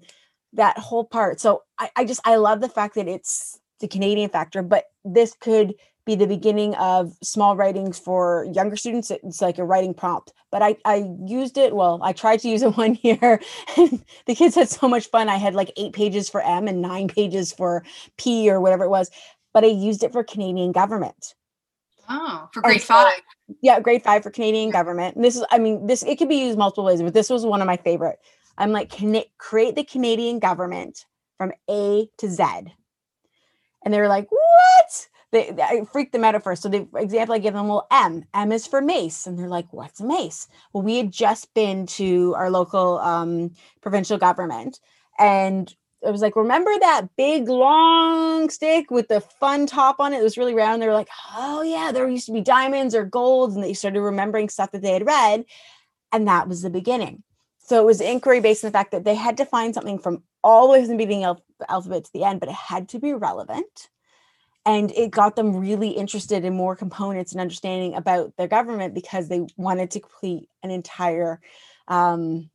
that 0.53 0.77
whole 0.77 1.03
part. 1.03 1.39
So 1.39 1.63
I, 1.79 1.89
I 1.95 2.05
just, 2.05 2.21
I 2.25 2.35
love 2.35 2.61
the 2.61 2.69
fact 2.69 2.95
that 2.95 3.07
it's 3.07 3.59
the 3.79 3.87
Canadian 3.87 4.29
factor, 4.29 4.61
but 4.61 4.85
this 5.03 5.35
could 5.39 5.75
be 6.05 6.15
the 6.15 6.27
beginning 6.27 6.75
of 6.75 7.13
small 7.23 7.55
writings 7.55 7.97
for 7.97 8.47
younger 8.53 8.75
students. 8.75 9.11
It's 9.11 9.41
like 9.41 9.57
a 9.57 9.65
writing 9.65 9.93
prompt. 9.93 10.33
But 10.51 10.61
I, 10.61 10.77
I 10.85 11.07
used 11.25 11.57
it, 11.57 11.75
well, 11.75 11.99
I 12.03 12.13
tried 12.13 12.39
to 12.41 12.49
use 12.49 12.61
it 12.61 12.77
one 12.77 12.97
year. 13.01 13.41
the 13.75 14.35
kids 14.35 14.55
had 14.55 14.69
so 14.69 14.87
much 14.87 15.07
fun. 15.07 15.29
I 15.29 15.37
had 15.37 15.55
like 15.55 15.71
eight 15.77 15.93
pages 15.93 16.29
for 16.29 16.41
M 16.41 16.67
and 16.67 16.81
nine 16.81 17.07
pages 17.07 17.51
for 17.51 17.83
P 18.17 18.49
or 18.49 18.61
whatever 18.61 18.83
it 18.83 18.89
was. 18.89 19.09
But 19.53 19.63
I 19.63 19.67
used 19.67 20.03
it 20.03 20.11
for 20.11 20.23
Canadian 20.23 20.71
government. 20.71 21.33
Oh, 22.07 22.49
for 22.53 22.61
grade 22.61 22.83
five. 22.83 23.13
Yeah, 23.61 23.79
grade 23.79 24.03
five 24.03 24.21
for 24.21 24.29
Canadian 24.29 24.69
government. 24.69 25.15
And 25.15 25.25
this 25.25 25.35
is, 25.35 25.43
I 25.49 25.57
mean, 25.57 25.87
this 25.87 26.03
it 26.03 26.17
could 26.17 26.29
be 26.29 26.35
used 26.35 26.57
multiple 26.57 26.85
ways, 26.85 27.01
but 27.01 27.13
this 27.13 27.29
was 27.29 27.45
one 27.45 27.61
of 27.61 27.67
my 27.67 27.77
favorite. 27.77 28.19
I'm 28.57 28.71
like, 28.71 28.89
can 28.89 29.15
it 29.15 29.29
create 29.37 29.75
the 29.75 29.83
Canadian 29.83 30.39
government 30.39 31.05
from 31.37 31.51
A 31.69 32.07
to 32.19 32.29
Z? 32.29 32.43
And 33.83 33.93
they 33.93 33.99
were 33.99 34.07
like, 34.07 34.31
what? 34.31 35.07
They, 35.35 35.53
I 35.61 35.83
freaked 35.91 36.13
them 36.13 36.23
out 36.23 36.35
at 36.35 36.43
first. 36.43 36.63
So 36.63 36.69
the 36.69 36.87
example 36.95 37.35
I 37.35 37.39
give 37.39 37.53
them, 37.53 37.67
well, 37.67 37.87
M, 37.91 38.23
M 38.33 38.51
is 38.53 38.65
for 38.65 38.81
mace. 38.81 39.27
And 39.27 39.37
they're 39.37 39.49
like, 39.49 39.71
what's 39.71 39.99
a 39.99 40.05
mace? 40.05 40.47
Well, 40.71 40.81
we 40.81 40.97
had 40.97 41.11
just 41.11 41.53
been 41.53 41.85
to 41.87 42.33
our 42.35 42.49
local 42.49 42.99
um, 42.99 43.51
provincial 43.81 44.17
government 44.17 44.79
and 45.19 45.73
it 46.01 46.11
was 46.11 46.21
like, 46.21 46.35
remember 46.35 46.71
that 46.79 47.07
big 47.17 47.49
long 47.49 48.49
stick 48.49 48.91
with 48.91 49.07
the 49.07 49.21
fun 49.21 49.65
top 49.65 49.99
on 49.99 50.13
it? 50.13 50.19
It 50.19 50.23
was 50.23 50.37
really 50.37 50.53
round. 50.53 50.81
They 50.81 50.87
were 50.87 50.93
like, 50.93 51.09
oh 51.35 51.63
yeah, 51.63 51.91
there 51.91 52.07
used 52.07 52.27
to 52.27 52.31
be 52.31 52.41
diamonds 52.41 52.93
or 52.93 53.03
gold. 53.03 53.53
And 53.53 53.63
they 53.63 53.73
started 53.73 54.01
remembering 54.01 54.49
stuff 54.49 54.71
that 54.71 54.81
they 54.83 54.93
had 54.93 55.05
read. 55.05 55.45
And 56.11 56.27
that 56.27 56.47
was 56.47 56.61
the 56.61 56.69
beginning. 56.69 57.23
So 57.57 57.81
it 57.81 57.85
was 57.85 58.01
inquiry 58.01 58.39
based 58.39 58.63
on 58.63 58.69
the 58.69 58.77
fact 58.77 58.91
that 58.91 59.03
they 59.03 59.15
had 59.15 59.37
to 59.37 59.45
find 59.45 59.73
something 59.73 59.97
from 59.97 60.21
all 60.43 60.67
the 60.67 60.73
way 60.73 60.81
from 60.81 60.91
the 60.91 60.97
beginning 60.97 61.25
of 61.25 61.41
the 61.59 61.71
alphabet 61.71 62.05
to 62.05 62.13
the 62.13 62.23
end, 62.23 62.39
but 62.39 62.49
it 62.49 62.55
had 62.55 62.87
to 62.89 62.99
be 62.99 63.13
relevant. 63.13 63.89
And 64.65 64.91
it 64.91 65.11
got 65.11 65.35
them 65.35 65.55
really 65.55 65.89
interested 65.89 66.43
in 66.43 66.55
more 66.55 66.75
components 66.75 67.31
and 67.31 67.41
understanding 67.41 67.93
about 67.93 68.35
their 68.35 68.47
government 68.47 68.95
because 68.95 69.27
they 69.27 69.45
wanted 69.57 69.91
to 69.91 69.99
complete 69.99 70.49
an 70.63 70.71
entire 70.71 71.39
um, 71.87 72.49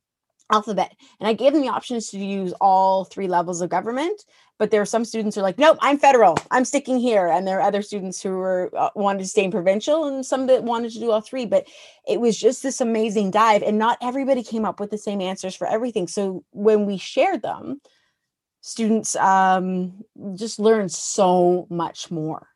alphabet. 0.50 0.95
And 1.21 1.29
I 1.29 1.35
gave 1.35 1.52
them 1.52 1.62
the 1.62 1.69
options 1.69 2.11
to 2.11 2.19
use 2.19 2.52
all 2.61 3.05
three 3.05 3.29
levels 3.29 3.61
of 3.61 3.71
government, 3.71 4.25
but 4.59 4.71
there 4.71 4.83
are 4.83 4.87
some 4.87 5.05
students 5.05 5.37
who 5.37 5.40
are 5.40 5.45
like, 5.45 5.59
nope, 5.59 5.79
I'm 5.81 5.99
federal, 5.99 6.37
I'm 6.50 6.64
sticking 6.64 6.99
here. 6.99 7.29
And 7.29 7.47
there 7.47 7.59
are 7.59 7.62
other 7.69 7.83
students 7.83 8.21
who 8.21 8.31
were 8.31 8.71
uh, 8.76 8.90
wanted 8.97 9.21
to 9.21 9.29
stay 9.29 9.45
in 9.45 9.50
provincial 9.50 10.07
and 10.07 10.26
some 10.26 10.47
that 10.49 10.64
wanted 10.64 10.90
to 10.93 10.99
do 10.99 11.12
all 11.12 11.21
three. 11.21 11.47
But 11.47 11.67
it 12.09 12.21
was 12.21 12.37
just 12.38 12.62
this 12.62 12.81
amazing 12.81 13.31
dive, 13.31 13.62
and 13.62 13.79
not 13.79 13.99
everybody 14.02 14.43
came 14.43 14.64
up 14.64 14.81
with 14.81 14.90
the 14.90 14.99
same 14.99 15.21
answers 15.21 15.55
for 15.55 15.67
everything. 15.67 16.09
So 16.09 16.45
when 16.50 16.87
we 16.87 16.99
shared 16.99 17.43
them, 17.43 17.81
students 18.61 19.17
um, 19.17 20.05
just 20.35 20.59
learn 20.59 20.88
so 20.88 21.67
much 21.71 22.11
more. 22.11 22.49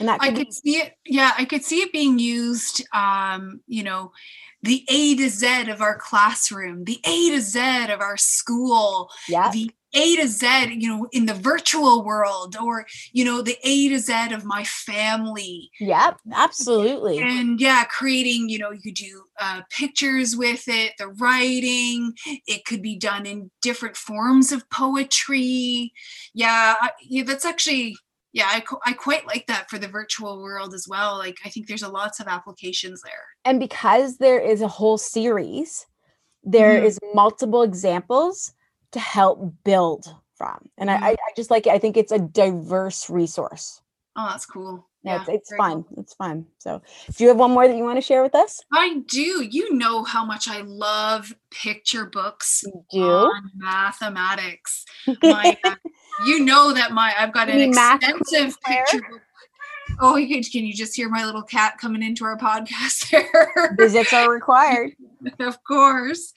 And 0.00 0.08
that 0.08 0.20
could 0.20 0.32
I 0.32 0.32
could 0.32 0.46
be- 0.46 0.52
see 0.52 0.76
it. 0.78 0.94
Yeah, 1.04 1.32
I 1.38 1.44
could 1.44 1.64
see 1.64 1.80
it 1.80 1.92
being 1.92 2.18
used. 2.18 2.84
Um, 2.92 3.60
you 3.66 3.82
know, 3.82 4.12
the 4.62 4.84
A 4.88 5.14
to 5.16 5.28
Z 5.28 5.70
of 5.70 5.80
our 5.80 5.96
classroom, 5.96 6.84
the 6.84 6.98
A 7.04 7.30
to 7.30 7.40
Z 7.40 7.90
of 7.90 8.00
our 8.00 8.16
school, 8.16 9.10
yeah. 9.28 9.50
the 9.50 9.70
A 9.94 10.16
to 10.16 10.28
Z, 10.28 10.74
you 10.78 10.88
know, 10.88 11.06
in 11.12 11.26
the 11.26 11.34
virtual 11.34 12.04
world, 12.04 12.56
or 12.60 12.86
you 13.12 13.24
know, 13.24 13.42
the 13.42 13.56
A 13.62 13.88
to 13.88 13.98
Z 13.98 14.32
of 14.32 14.44
my 14.44 14.64
family. 14.64 15.70
Yep, 15.80 16.20
absolutely. 16.32 17.18
And 17.18 17.60
yeah, 17.60 17.84
creating, 17.84 18.48
you 18.48 18.58
know, 18.58 18.70
you 18.70 18.80
could 18.80 18.94
do 18.94 19.22
uh, 19.40 19.62
pictures 19.70 20.36
with 20.36 20.64
it, 20.66 20.92
the 20.98 21.08
writing. 21.08 22.12
It 22.46 22.64
could 22.64 22.82
be 22.82 22.96
done 22.96 23.26
in 23.26 23.50
different 23.62 23.96
forms 23.96 24.52
of 24.52 24.68
poetry. 24.70 25.92
Yeah, 26.34 26.74
yeah, 27.02 27.22
that's 27.24 27.44
actually 27.44 27.96
yeah 28.36 28.48
I, 28.48 28.62
I 28.84 28.92
quite 28.92 29.26
like 29.26 29.46
that 29.46 29.70
for 29.70 29.78
the 29.78 29.88
virtual 29.88 30.42
world 30.42 30.74
as 30.74 30.86
well 30.86 31.16
like 31.16 31.38
i 31.44 31.48
think 31.48 31.66
there's 31.66 31.82
a 31.82 31.88
lots 31.88 32.20
of 32.20 32.28
applications 32.28 33.00
there 33.02 33.24
and 33.44 33.58
because 33.58 34.18
there 34.18 34.38
is 34.38 34.60
a 34.60 34.68
whole 34.68 34.98
series 34.98 35.86
there 36.44 36.76
mm-hmm. 36.76 36.86
is 36.86 36.98
multiple 37.14 37.62
examples 37.62 38.52
to 38.92 38.98
help 38.98 39.52
build 39.64 40.14
from 40.36 40.68
and 40.78 40.90
mm-hmm. 40.90 41.04
I, 41.04 41.10
I 41.10 41.32
just 41.36 41.50
like 41.50 41.66
it 41.66 41.72
i 41.72 41.78
think 41.78 41.96
it's 41.96 42.12
a 42.12 42.18
diverse 42.18 43.08
resource 43.08 43.80
oh 44.16 44.28
that's 44.28 44.46
cool 44.46 44.86
yeah, 45.06 45.20
it's, 45.20 45.28
it's 45.28 45.56
fun. 45.56 45.84
Cool. 45.84 45.98
It's 45.98 46.14
fun. 46.14 46.46
So, 46.58 46.82
do 47.16 47.22
you 47.22 47.28
have 47.28 47.38
one 47.38 47.52
more 47.52 47.68
that 47.68 47.76
you 47.76 47.84
want 47.84 47.96
to 47.96 48.02
share 48.02 48.24
with 48.24 48.34
us? 48.34 48.60
I 48.72 49.02
do. 49.06 49.46
You 49.48 49.72
know 49.72 50.02
how 50.02 50.24
much 50.24 50.48
I 50.48 50.62
love 50.62 51.32
picture 51.52 52.06
books 52.06 52.64
you 52.66 53.00
do? 53.00 53.04
on 53.04 53.50
mathematics. 53.54 54.84
My, 55.22 55.56
uh, 55.62 55.76
you 56.26 56.44
know 56.44 56.72
that 56.72 56.92
my 56.92 57.14
I've 57.16 57.32
got 57.32 57.48
an 57.48 57.60
extensive 57.60 58.56
picture 58.62 59.00
book. 59.08 59.20
Oh, 60.00 60.16
you 60.16 60.28
can, 60.28 60.42
can 60.42 60.66
you 60.66 60.74
just 60.74 60.94
hear 60.94 61.08
my 61.08 61.24
little 61.24 61.42
cat 61.42 61.78
coming 61.78 62.02
into 62.02 62.24
our 62.24 62.36
podcast 62.36 63.10
there? 63.10 63.74
Visits 63.76 64.12
are 64.12 64.30
required. 64.30 64.92
of 65.40 65.62
course. 65.64 66.32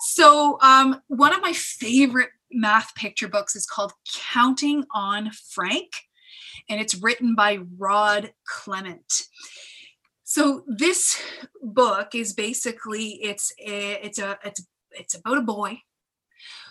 So, 0.00 0.58
um, 0.60 1.00
one 1.08 1.34
of 1.34 1.42
my 1.42 1.52
favorite 1.52 2.30
math 2.50 2.94
picture 2.94 3.28
books 3.28 3.56
is 3.56 3.66
called 3.66 3.92
Counting 4.32 4.84
on 4.94 5.30
Frank 5.50 5.90
and 6.68 6.80
it's 6.80 6.94
written 7.02 7.34
by 7.34 7.58
Rod 7.76 8.32
Clement. 8.46 9.22
So 10.24 10.64
this 10.66 11.22
book 11.62 12.14
is 12.14 12.32
basically 12.32 13.10
it's 13.22 13.52
a, 13.64 14.04
it's 14.04 14.18
a 14.18 14.38
it's 14.44 14.66
it's 14.90 15.14
about 15.14 15.38
a 15.38 15.42
boy 15.42 15.80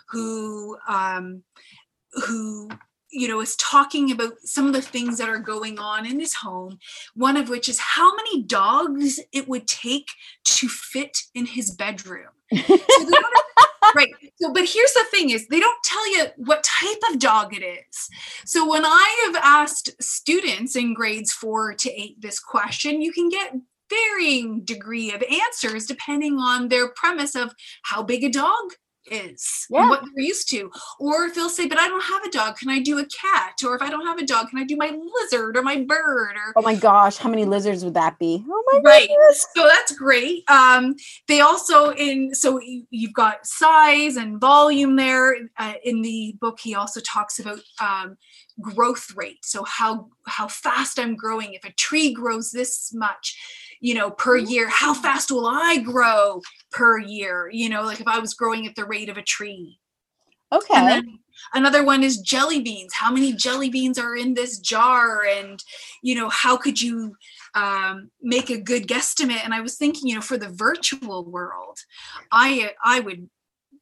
who 0.10 0.78
um, 0.88 1.44
who 2.28 2.70
you 3.12 3.28
know 3.28 3.42
is 3.42 3.56
talking 3.58 4.12
about 4.12 4.34
some 4.44 4.68
of 4.68 4.74
the 4.74 4.82
things 4.82 5.18
that 5.18 5.30
are 5.30 5.40
going 5.40 5.80
on 5.80 6.06
in 6.06 6.20
his 6.20 6.34
home 6.34 6.78
one 7.14 7.38
of 7.38 7.50
which 7.50 7.70
is 7.70 7.80
how 7.80 8.16
many 8.16 8.44
dogs 8.44 9.20
it 9.32 9.48
would 9.48 9.68
take 9.68 10.10
to 10.44 10.68
fit 10.68 11.18
in 11.34 11.46
his 11.46 11.72
bedroom. 11.72 12.30
So 13.86 13.92
right 13.96 14.10
so 14.42 14.52
but 14.52 14.68
here's 14.68 14.94
the 14.94 15.06
thing 15.12 15.30
is 15.30 15.48
they 15.48 15.60
don't 15.60 15.84
tell 15.84 16.12
you 16.18 16.26
what 16.38 16.64
type 16.64 16.98
of 17.12 17.20
dog 17.20 17.56
it 17.56 17.64
is. 17.64 18.10
So 18.44 18.68
when 18.68 18.84
i 18.84 19.26
have 19.26 19.42
asked 19.44 19.92
students 20.02 20.76
in 20.76 20.96
grades 20.96 21.32
four 21.32 21.76
to 21.76 21.92
eight 21.92 22.20
this 22.20 22.40
question 22.40 23.02
you 23.02 23.14
can 23.14 23.30
get 23.30 23.54
varying 23.90 24.62
degree 24.66 25.14
of 25.14 25.24
answers 25.24 25.86
depending 25.86 26.40
on 26.40 26.68
their 26.68 26.90
premise 26.90 27.36
of 27.36 27.54
how 27.84 28.02
big 28.02 28.24
a 28.24 28.30
dog 28.30 28.74
is 29.08 29.68
yeah. 29.70 29.90
what 29.90 30.02
they're 30.02 30.26
used 30.26 30.50
to. 30.50 30.72
Or 31.00 31.26
if 31.26 31.36
they'll 31.36 31.50
say, 31.50 31.68
but 31.68 31.78
I 31.78 31.88
don't 31.88 32.04
have 32.04 32.24
a 32.24 32.32
dog, 32.32 32.58
can 32.58 32.70
I 32.70 32.80
do 32.80 33.00
a 33.00 33.06
cat? 33.06 33.54
Or 33.66 33.76
if 33.76 33.82
I 33.82 33.90
don't 33.90 34.06
have 34.06 34.18
a 34.18 34.26
dog, 34.26 34.50
can 34.50 34.60
I 34.60 34.64
do 34.64 34.76
my 34.76 34.98
lizard 35.22 35.58
or 35.58 35.62
my 35.62 35.78
bird? 35.78 36.36
Or 36.36 36.54
oh 36.56 36.62
my 36.62 36.76
gosh, 36.76 37.18
how 37.18 37.30
many 37.30 37.46
lizards 37.46 37.84
would 37.84 37.94
that 37.94 38.18
be? 38.20 38.44
Oh 38.48 38.64
my 38.72 38.82
right. 38.84 39.08
Goodness. 39.08 39.46
So 39.56 39.68
that's 39.68 39.92
great. 39.94 40.50
Um, 40.50 40.96
they 41.28 41.42
also 41.42 41.92
in 41.92 42.34
so 42.34 42.60
you've 42.90 43.14
got 43.14 43.46
size 43.46 44.18
and 44.18 44.40
volume 44.40 44.96
there. 44.96 45.36
Uh, 45.58 45.74
in 45.84 46.02
the 46.02 46.36
book, 46.40 46.60
he 46.62 46.76
also 46.76 47.00
talks 47.02 47.40
about 47.40 47.60
um, 47.80 48.18
growth 48.62 49.14
rate. 49.16 49.44
So 49.44 49.64
how 49.64 50.10
how 50.28 50.48
fast 50.48 51.00
I'm 51.00 51.16
growing. 51.16 51.54
If 51.54 51.64
a 51.64 51.72
tree 51.74 52.14
grows 52.14 52.52
this 52.52 52.92
much 52.94 53.38
you 53.80 53.94
know, 53.94 54.12
per 54.12 54.40
mm-hmm. 54.40 54.50
year. 54.50 54.70
How 54.70 54.94
fast 54.94 55.32
will 55.32 55.48
I 55.48 55.78
grow 55.78 56.42
per 56.72 57.00
year? 57.00 57.50
You 57.52 57.70
know, 57.70 57.84
like 57.84 58.00
if 58.00 58.08
I 58.08 58.20
was 58.20 58.34
growing 58.34 58.66
at 58.68 58.76
the 58.76 58.86
rate 58.86 59.10
of 59.10 59.18
a 59.18 59.24
tree. 59.24 59.80
Okay. 60.52 61.02
another 61.54 61.84
one 61.84 62.04
is 62.04 62.20
jelly 62.20 62.62
beans. 62.62 62.94
How 62.94 63.12
many 63.12 63.34
jelly 63.34 63.70
beans 63.70 63.98
are 63.98 64.16
in 64.16 64.34
this 64.34 64.60
jar? 64.60 65.24
And, 65.24 65.62
you 66.02 66.16
know, 66.16 66.30
how 66.30 66.56
could 66.56 66.82
you 66.82 67.16
um, 67.56 68.10
make 68.22 68.50
a 68.50 68.62
good 68.62 68.88
guesstimate? 68.88 69.44
And 69.44 69.54
I 69.54 69.62
was 69.62 69.76
thinking, 69.76 70.08
you 70.08 70.16
know, 70.16 70.22
for 70.22 70.38
the 70.38 70.50
virtual 70.50 71.26
world, 71.26 71.80
I 72.32 72.72
I 72.84 73.00
would 73.00 73.30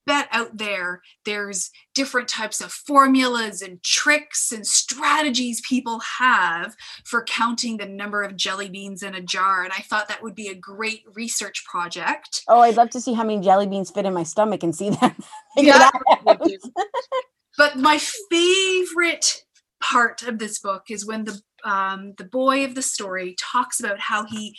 bet 0.06 0.28
out 0.32 0.58
there 0.58 1.02
there's 1.26 1.72
different 1.94 2.28
types 2.28 2.62
of 2.62 2.72
formulas 2.72 3.62
and 3.62 3.82
tricks 3.84 4.52
and 4.52 4.66
strategies 4.66 5.62
people 5.68 6.00
have 6.20 6.76
for 7.06 7.24
counting 7.24 7.78
the 7.78 7.86
number 7.86 8.22
of 8.22 8.36
jelly 8.36 8.70
beans 8.70 9.04
in 9.04 9.16
a 9.16 9.22
jar 9.22 9.64
and 9.64 9.74
i 9.74 9.82
thought 9.82 10.08
that 10.08 10.22
would 10.22 10.36
be 10.36 10.48
a 10.48 10.56
great 10.56 11.04
research 11.14 11.64
project. 11.66 12.42
Oh 12.48 12.60
i'd 12.62 12.78
love 12.78 12.90
to 12.92 13.02
see 13.02 13.14
how 13.14 13.24
many 13.24 13.42
jelly 13.42 13.68
beans 13.68 13.92
fit 13.92 14.06
in 14.06 14.14
my 14.14 14.24
stomach 14.24 14.64
and 14.64 14.76
see 14.76 14.90
that 15.02 15.16
yeah, 15.56 15.90
but 17.58 17.78
my 17.78 18.00
favorite 18.30 19.44
part 19.84 20.24
of 20.24 20.40
this 20.40 20.60
book 20.60 20.86
is 20.90 21.06
when 21.06 21.26
the 21.26 21.40
um, 21.66 22.14
the 22.18 22.26
boy 22.26 22.66
of 22.66 22.76
the 22.76 22.82
story 22.82 23.36
talks 23.40 23.80
about 23.80 24.00
how 24.00 24.26
he 24.26 24.58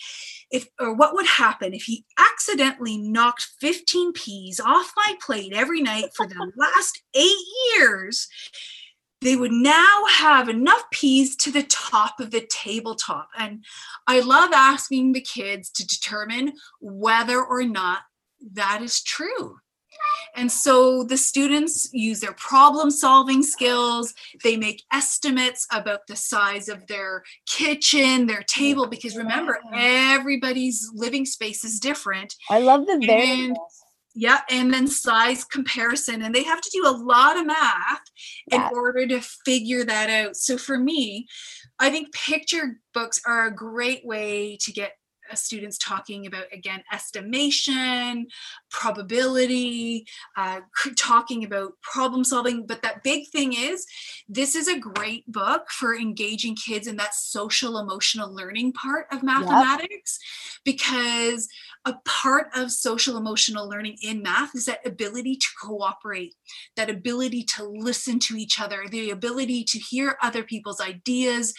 if 0.51 0.67
or 0.81 0.95
what 0.95 1.15
would 1.15 1.27
happen 1.27 1.75
if 1.75 1.83
he 1.83 2.05
accidentally 2.19 2.97
knocked 2.97 3.49
15 3.61 4.13
peas 4.13 4.61
off 4.61 4.93
my 4.97 5.15
plate 5.21 5.53
every 5.55 5.83
night 5.83 6.07
for 6.17 6.27
the 6.27 6.53
last 6.57 7.03
eight 7.15 7.37
years 7.77 8.29
they 9.21 9.37
would 9.37 9.53
now 9.53 10.05
have 10.11 10.51
enough 10.51 10.83
peas 10.91 11.35
to 11.37 11.51
the 11.51 11.63
top 11.63 12.21
of 12.21 12.31
the 12.31 12.47
tabletop. 12.51 13.29
And 13.39 13.65
i 14.07 14.21
love 14.21 14.53
asking 14.53 15.13
the 15.13 15.21
kids 15.21 15.71
to 15.73 15.87
determine 15.87 16.55
whether 16.81 17.43
or 17.43 17.65
not 17.65 18.01
that 18.53 18.83
is 18.83 19.03
true 19.03 19.57
And 20.35 20.51
so 20.51 21.05
the 21.05 21.17
students 21.17 21.89
use 21.93 22.21
their 22.21 22.33
problem 22.35 22.91
solving 22.91 23.43
skills. 23.43 24.15
They 24.43 24.57
make 24.57 24.83
estimates 24.93 25.67
about 25.73 26.07
the 26.09 26.17
size 26.17 26.69
of 26.69 26.87
their 26.87 27.23
kitchen, 27.47 28.27
their 28.27 28.43
table, 28.43 28.87
because 28.87 29.17
remember, 29.17 29.61
everybody's 29.73 30.91
living 30.95 31.25
space 31.27 31.65
is 31.65 31.79
different. 31.81 32.35
I 32.51 32.61
love 32.61 32.87
the 32.87 32.93
And- 32.93 33.07
variables. 33.07 33.81
Yeah, 34.17 34.43
and 34.49 34.73
then 34.73 34.87
size 34.87 35.45
comparison. 35.45 36.23
And 36.23 36.33
they 36.33 36.45
have 36.45 36.61
to 36.61 36.71
do 36.73 36.87
a 36.87 36.95
lot 36.97 37.37
of 37.37 37.47
math 37.47 38.03
in 38.53 38.61
Yeah. 38.61 38.71
order 38.73 39.09
to 39.09 39.21
figure 39.21 39.85
that 39.85 40.09
out. 40.09 40.37
So 40.37 40.57
for 40.57 40.79
me, 40.79 41.27
I 41.81 41.91
think 41.91 42.13
picture 42.13 42.81
books 42.93 43.21
are 43.27 43.47
a 43.47 43.55
great 43.55 44.07
way 44.07 44.57
to 44.61 44.73
get 44.73 44.93
students 45.39 45.79
talking 45.79 46.27
about 46.27 46.45
again 46.53 46.83
estimation 46.93 48.27
probability 48.71 50.07
uh, 50.37 50.61
talking 50.97 51.45
about 51.45 51.73
problem 51.83 52.25
solving. 52.25 52.67
But 52.67 52.83
that 52.83 53.03
big 53.03 53.29
thing 53.29 53.53
is 53.53 53.87
this 54.29 54.55
is 54.55 54.69
a 54.69 54.79
great 54.79 55.31
book 55.31 55.71
for 55.71 55.97
engaging 55.97 56.57
kids 56.57 56.87
in 56.87 56.97
that 56.97 57.15
social 57.15 57.79
emotional 57.79 58.35
learning 58.35 58.73
part 58.73 59.07
of 59.13 59.23
mathematics 59.23 60.19
because 60.65 61.49
a 61.85 61.95
part 62.05 62.49
of 62.55 62.71
social 62.71 63.17
emotional 63.17 63.69
learning 63.69 63.97
in 64.03 64.23
math 64.23 64.55
is 64.55 64.65
that 64.67 64.87
ability 64.87 65.37
to 65.37 65.49
cooperate 65.63 66.35
that 66.77 66.91
ability 66.91 67.43
to 67.43 67.65
listen 67.65 68.19
to 68.19 68.37
each 68.37 68.61
other 68.61 68.85
the 68.91 69.11
ability 69.11 69.65
to 69.65 69.79
hear 69.79 70.17
other 70.23 70.43
people's 70.43 70.81
ideas 70.81 71.55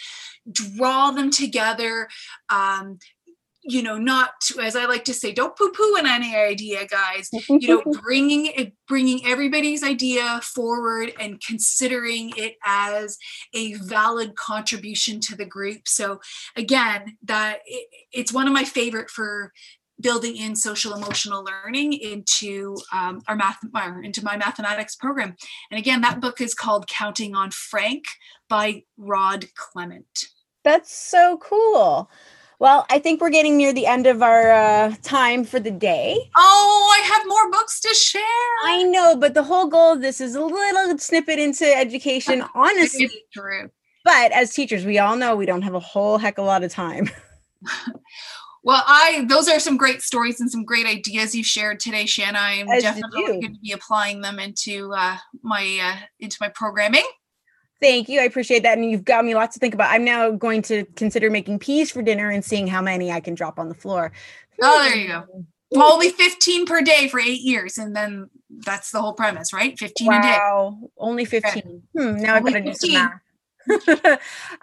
draw 0.50 1.10
them 1.10 1.30
together 1.30 2.08
um, 2.50 2.98
you 3.68 3.82
know 3.82 3.98
not 3.98 4.30
to, 4.40 4.60
as 4.60 4.76
i 4.76 4.86
like 4.86 5.04
to 5.04 5.14
say 5.14 5.32
don't 5.32 5.56
poo 5.56 5.72
poo 5.72 5.96
on 5.98 6.06
any 6.06 6.34
idea 6.34 6.86
guys. 6.86 7.30
You 7.48 7.68
know 7.68 7.92
bringing 8.02 8.46
it 8.46 8.72
bringing 8.86 9.26
everybody's 9.26 9.82
idea 9.82 10.40
forward 10.42 11.12
and 11.18 11.40
considering 11.40 12.32
it 12.36 12.56
as 12.64 13.16
a 13.54 13.74
valid 13.74 14.36
contribution 14.36 15.20
to 15.20 15.36
the 15.36 15.44
group. 15.44 15.88
So 15.88 16.20
again 16.54 17.16
that 17.24 17.60
it, 17.66 17.88
it's 18.12 18.32
one 18.32 18.46
of 18.46 18.52
my 18.52 18.64
favorite 18.64 19.10
for 19.10 19.52
building 20.00 20.36
in 20.36 20.54
social 20.54 20.94
emotional 20.94 21.44
learning 21.44 21.94
into 21.94 22.76
um, 22.92 23.22
our 23.28 23.36
math 23.36 23.58
into 24.02 24.22
my 24.22 24.36
mathematics 24.36 24.96
program. 24.96 25.34
And 25.70 25.78
again 25.78 26.02
that 26.02 26.20
book 26.20 26.40
is 26.40 26.54
called 26.54 26.86
counting 26.86 27.34
on 27.34 27.50
frank 27.50 28.04
by 28.48 28.82
rod 28.96 29.46
clement. 29.54 30.26
That's 30.64 30.94
so 30.94 31.38
cool. 31.38 32.10
Well, 32.58 32.86
I 32.88 32.98
think 32.98 33.20
we're 33.20 33.30
getting 33.30 33.56
near 33.56 33.72
the 33.72 33.86
end 33.86 34.06
of 34.06 34.22
our 34.22 34.50
uh, 34.50 34.94
time 35.02 35.44
for 35.44 35.60
the 35.60 35.70
day. 35.70 36.30
oh 36.36 36.98
i 36.98 37.06
have 37.06 37.26
more 37.26 37.50
books 37.50 37.80
to 37.80 37.94
share 37.94 38.22
I 38.64 38.82
know, 38.82 39.16
but 39.16 39.34
the 39.34 39.42
whole 39.42 39.66
goal 39.66 39.92
of 39.92 40.00
this 40.00 40.20
is 40.20 40.34
a 40.34 40.42
little 40.42 40.98
snippet 40.98 41.38
into 41.38 41.64
education, 41.64 42.42
honestly. 42.54 43.10
True 43.32 43.70
But 44.04 44.32
as 44.32 44.52
teachers, 44.54 44.84
we 44.84 44.98
all 44.98 45.16
know 45.16 45.36
we 45.36 45.46
don't 45.46 45.62
have 45.62 45.74
a 45.74 45.80
whole 45.80 46.18
heck 46.18 46.38
of 46.38 46.44
a 46.44 46.46
lot 46.46 46.64
of 46.64 46.72
time. 46.72 47.10
Well, 48.66 48.82
I 48.84 49.24
those 49.28 49.46
are 49.46 49.60
some 49.60 49.76
great 49.76 50.02
stories 50.02 50.40
and 50.40 50.50
some 50.50 50.64
great 50.64 50.86
ideas 50.86 51.36
you 51.36 51.44
shared 51.44 51.78
today, 51.78 52.04
Shanna. 52.04 52.40
I'm 52.40 52.68
As 52.68 52.82
definitely 52.82 53.22
going 53.22 53.54
to 53.54 53.60
be 53.62 53.70
applying 53.70 54.22
them 54.22 54.40
into 54.40 54.92
uh, 54.92 55.18
my 55.40 55.78
uh, 55.80 56.04
into 56.18 56.36
my 56.40 56.48
programming. 56.48 57.04
Thank 57.80 58.08
you. 58.08 58.20
I 58.20 58.24
appreciate 58.24 58.62
that. 58.62 58.78
And 58.78 58.90
you've 58.90 59.04
got 59.04 59.24
me 59.24 59.34
lots 59.34 59.54
to 59.54 59.60
think 59.60 59.74
about. 59.74 59.90
I'm 59.90 60.04
now 60.04 60.30
going 60.30 60.62
to 60.62 60.84
consider 60.96 61.30
making 61.30 61.58
peas 61.58 61.90
for 61.90 62.02
dinner 62.02 62.30
and 62.30 62.44
seeing 62.44 62.66
how 62.66 62.80
many 62.80 63.12
I 63.12 63.20
can 63.20 63.34
drop 63.34 63.58
on 63.58 63.68
the 63.68 63.74
floor. 63.74 64.12
Oh, 64.62 64.82
there 64.82 64.96
you 64.96 65.08
go. 65.08 65.24
Well, 65.72 65.92
only 65.92 66.10
15 66.10 66.64
per 66.64 66.80
day 66.80 67.08
for 67.08 67.18
eight 67.18 67.40
years, 67.40 67.76
and 67.76 67.94
then 67.94 68.30
that's 68.50 68.92
the 68.92 69.00
whole 69.00 69.14
premise, 69.14 69.52
right? 69.52 69.76
15 69.78 70.12
a 70.12 70.22
day. 70.22 70.28
Wow. 70.28 70.78
Only 70.96 71.24
15. 71.24 71.82
Hmm, 71.92 72.16
now 72.16 72.36
I've 72.36 72.44
got 72.44 72.48
Only 72.48 72.52
to 72.52 72.60
do 72.62 72.74
some 72.74 72.92
math. 72.92 73.12
All 73.68 73.76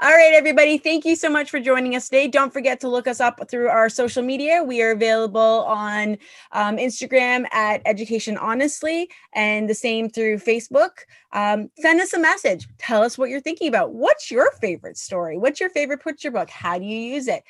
right, 0.01 0.31
everybody. 0.33 0.77
Thank 0.77 1.03
you 1.05 1.15
so 1.15 1.29
much 1.29 1.49
for 1.49 1.59
joining 1.59 1.95
us 1.95 2.05
today. 2.05 2.27
Don't 2.27 2.53
forget 2.53 2.79
to 2.81 2.87
look 2.87 3.07
us 3.07 3.19
up 3.19 3.39
through 3.49 3.67
our 3.67 3.89
social 3.89 4.23
media. 4.23 4.63
We 4.63 4.81
are 4.81 4.91
available 4.91 5.63
on 5.65 6.17
um, 6.53 6.77
Instagram 6.77 7.45
at 7.53 7.81
Education 7.85 8.37
Honestly 8.37 9.09
and 9.33 9.69
the 9.69 9.73
same 9.73 10.09
through 10.09 10.37
Facebook. 10.37 10.91
Um, 11.33 11.69
send 11.79 11.99
us 11.99 12.13
a 12.13 12.19
message. 12.19 12.67
Tell 12.77 13.01
us 13.03 13.17
what 13.17 13.29
you're 13.29 13.41
thinking 13.41 13.67
about. 13.67 13.93
What's 13.93 14.31
your 14.31 14.51
favorite 14.53 14.97
story? 14.97 15.37
What's 15.37 15.59
your 15.59 15.69
favorite 15.69 16.03
picture 16.03 16.31
book? 16.31 16.49
How 16.49 16.79
do 16.79 16.85
you 16.85 16.97
use 16.97 17.27
it? 17.27 17.43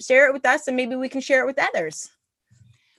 Share 0.00 0.28
it 0.28 0.32
with 0.32 0.46
us 0.46 0.68
and 0.68 0.76
maybe 0.76 0.94
we 0.96 1.08
can 1.08 1.20
share 1.20 1.42
it 1.42 1.46
with 1.46 1.58
others. 1.58 2.10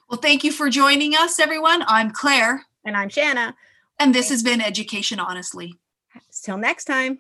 Well, 0.09 0.19
thank 0.19 0.43
you 0.43 0.51
for 0.51 0.69
joining 0.69 1.13
us, 1.15 1.39
everyone. 1.39 1.83
I'm 1.87 2.11
Claire, 2.11 2.65
And 2.83 2.97
I'm 2.97 3.09
Shanna. 3.09 3.55
and 3.99 4.13
this 4.13 4.29
has 4.29 4.43
been 4.43 4.59
Education 4.61 5.19
Honestly. 5.19 5.75
Till 6.43 6.57
next 6.57 6.85
time. 6.85 7.19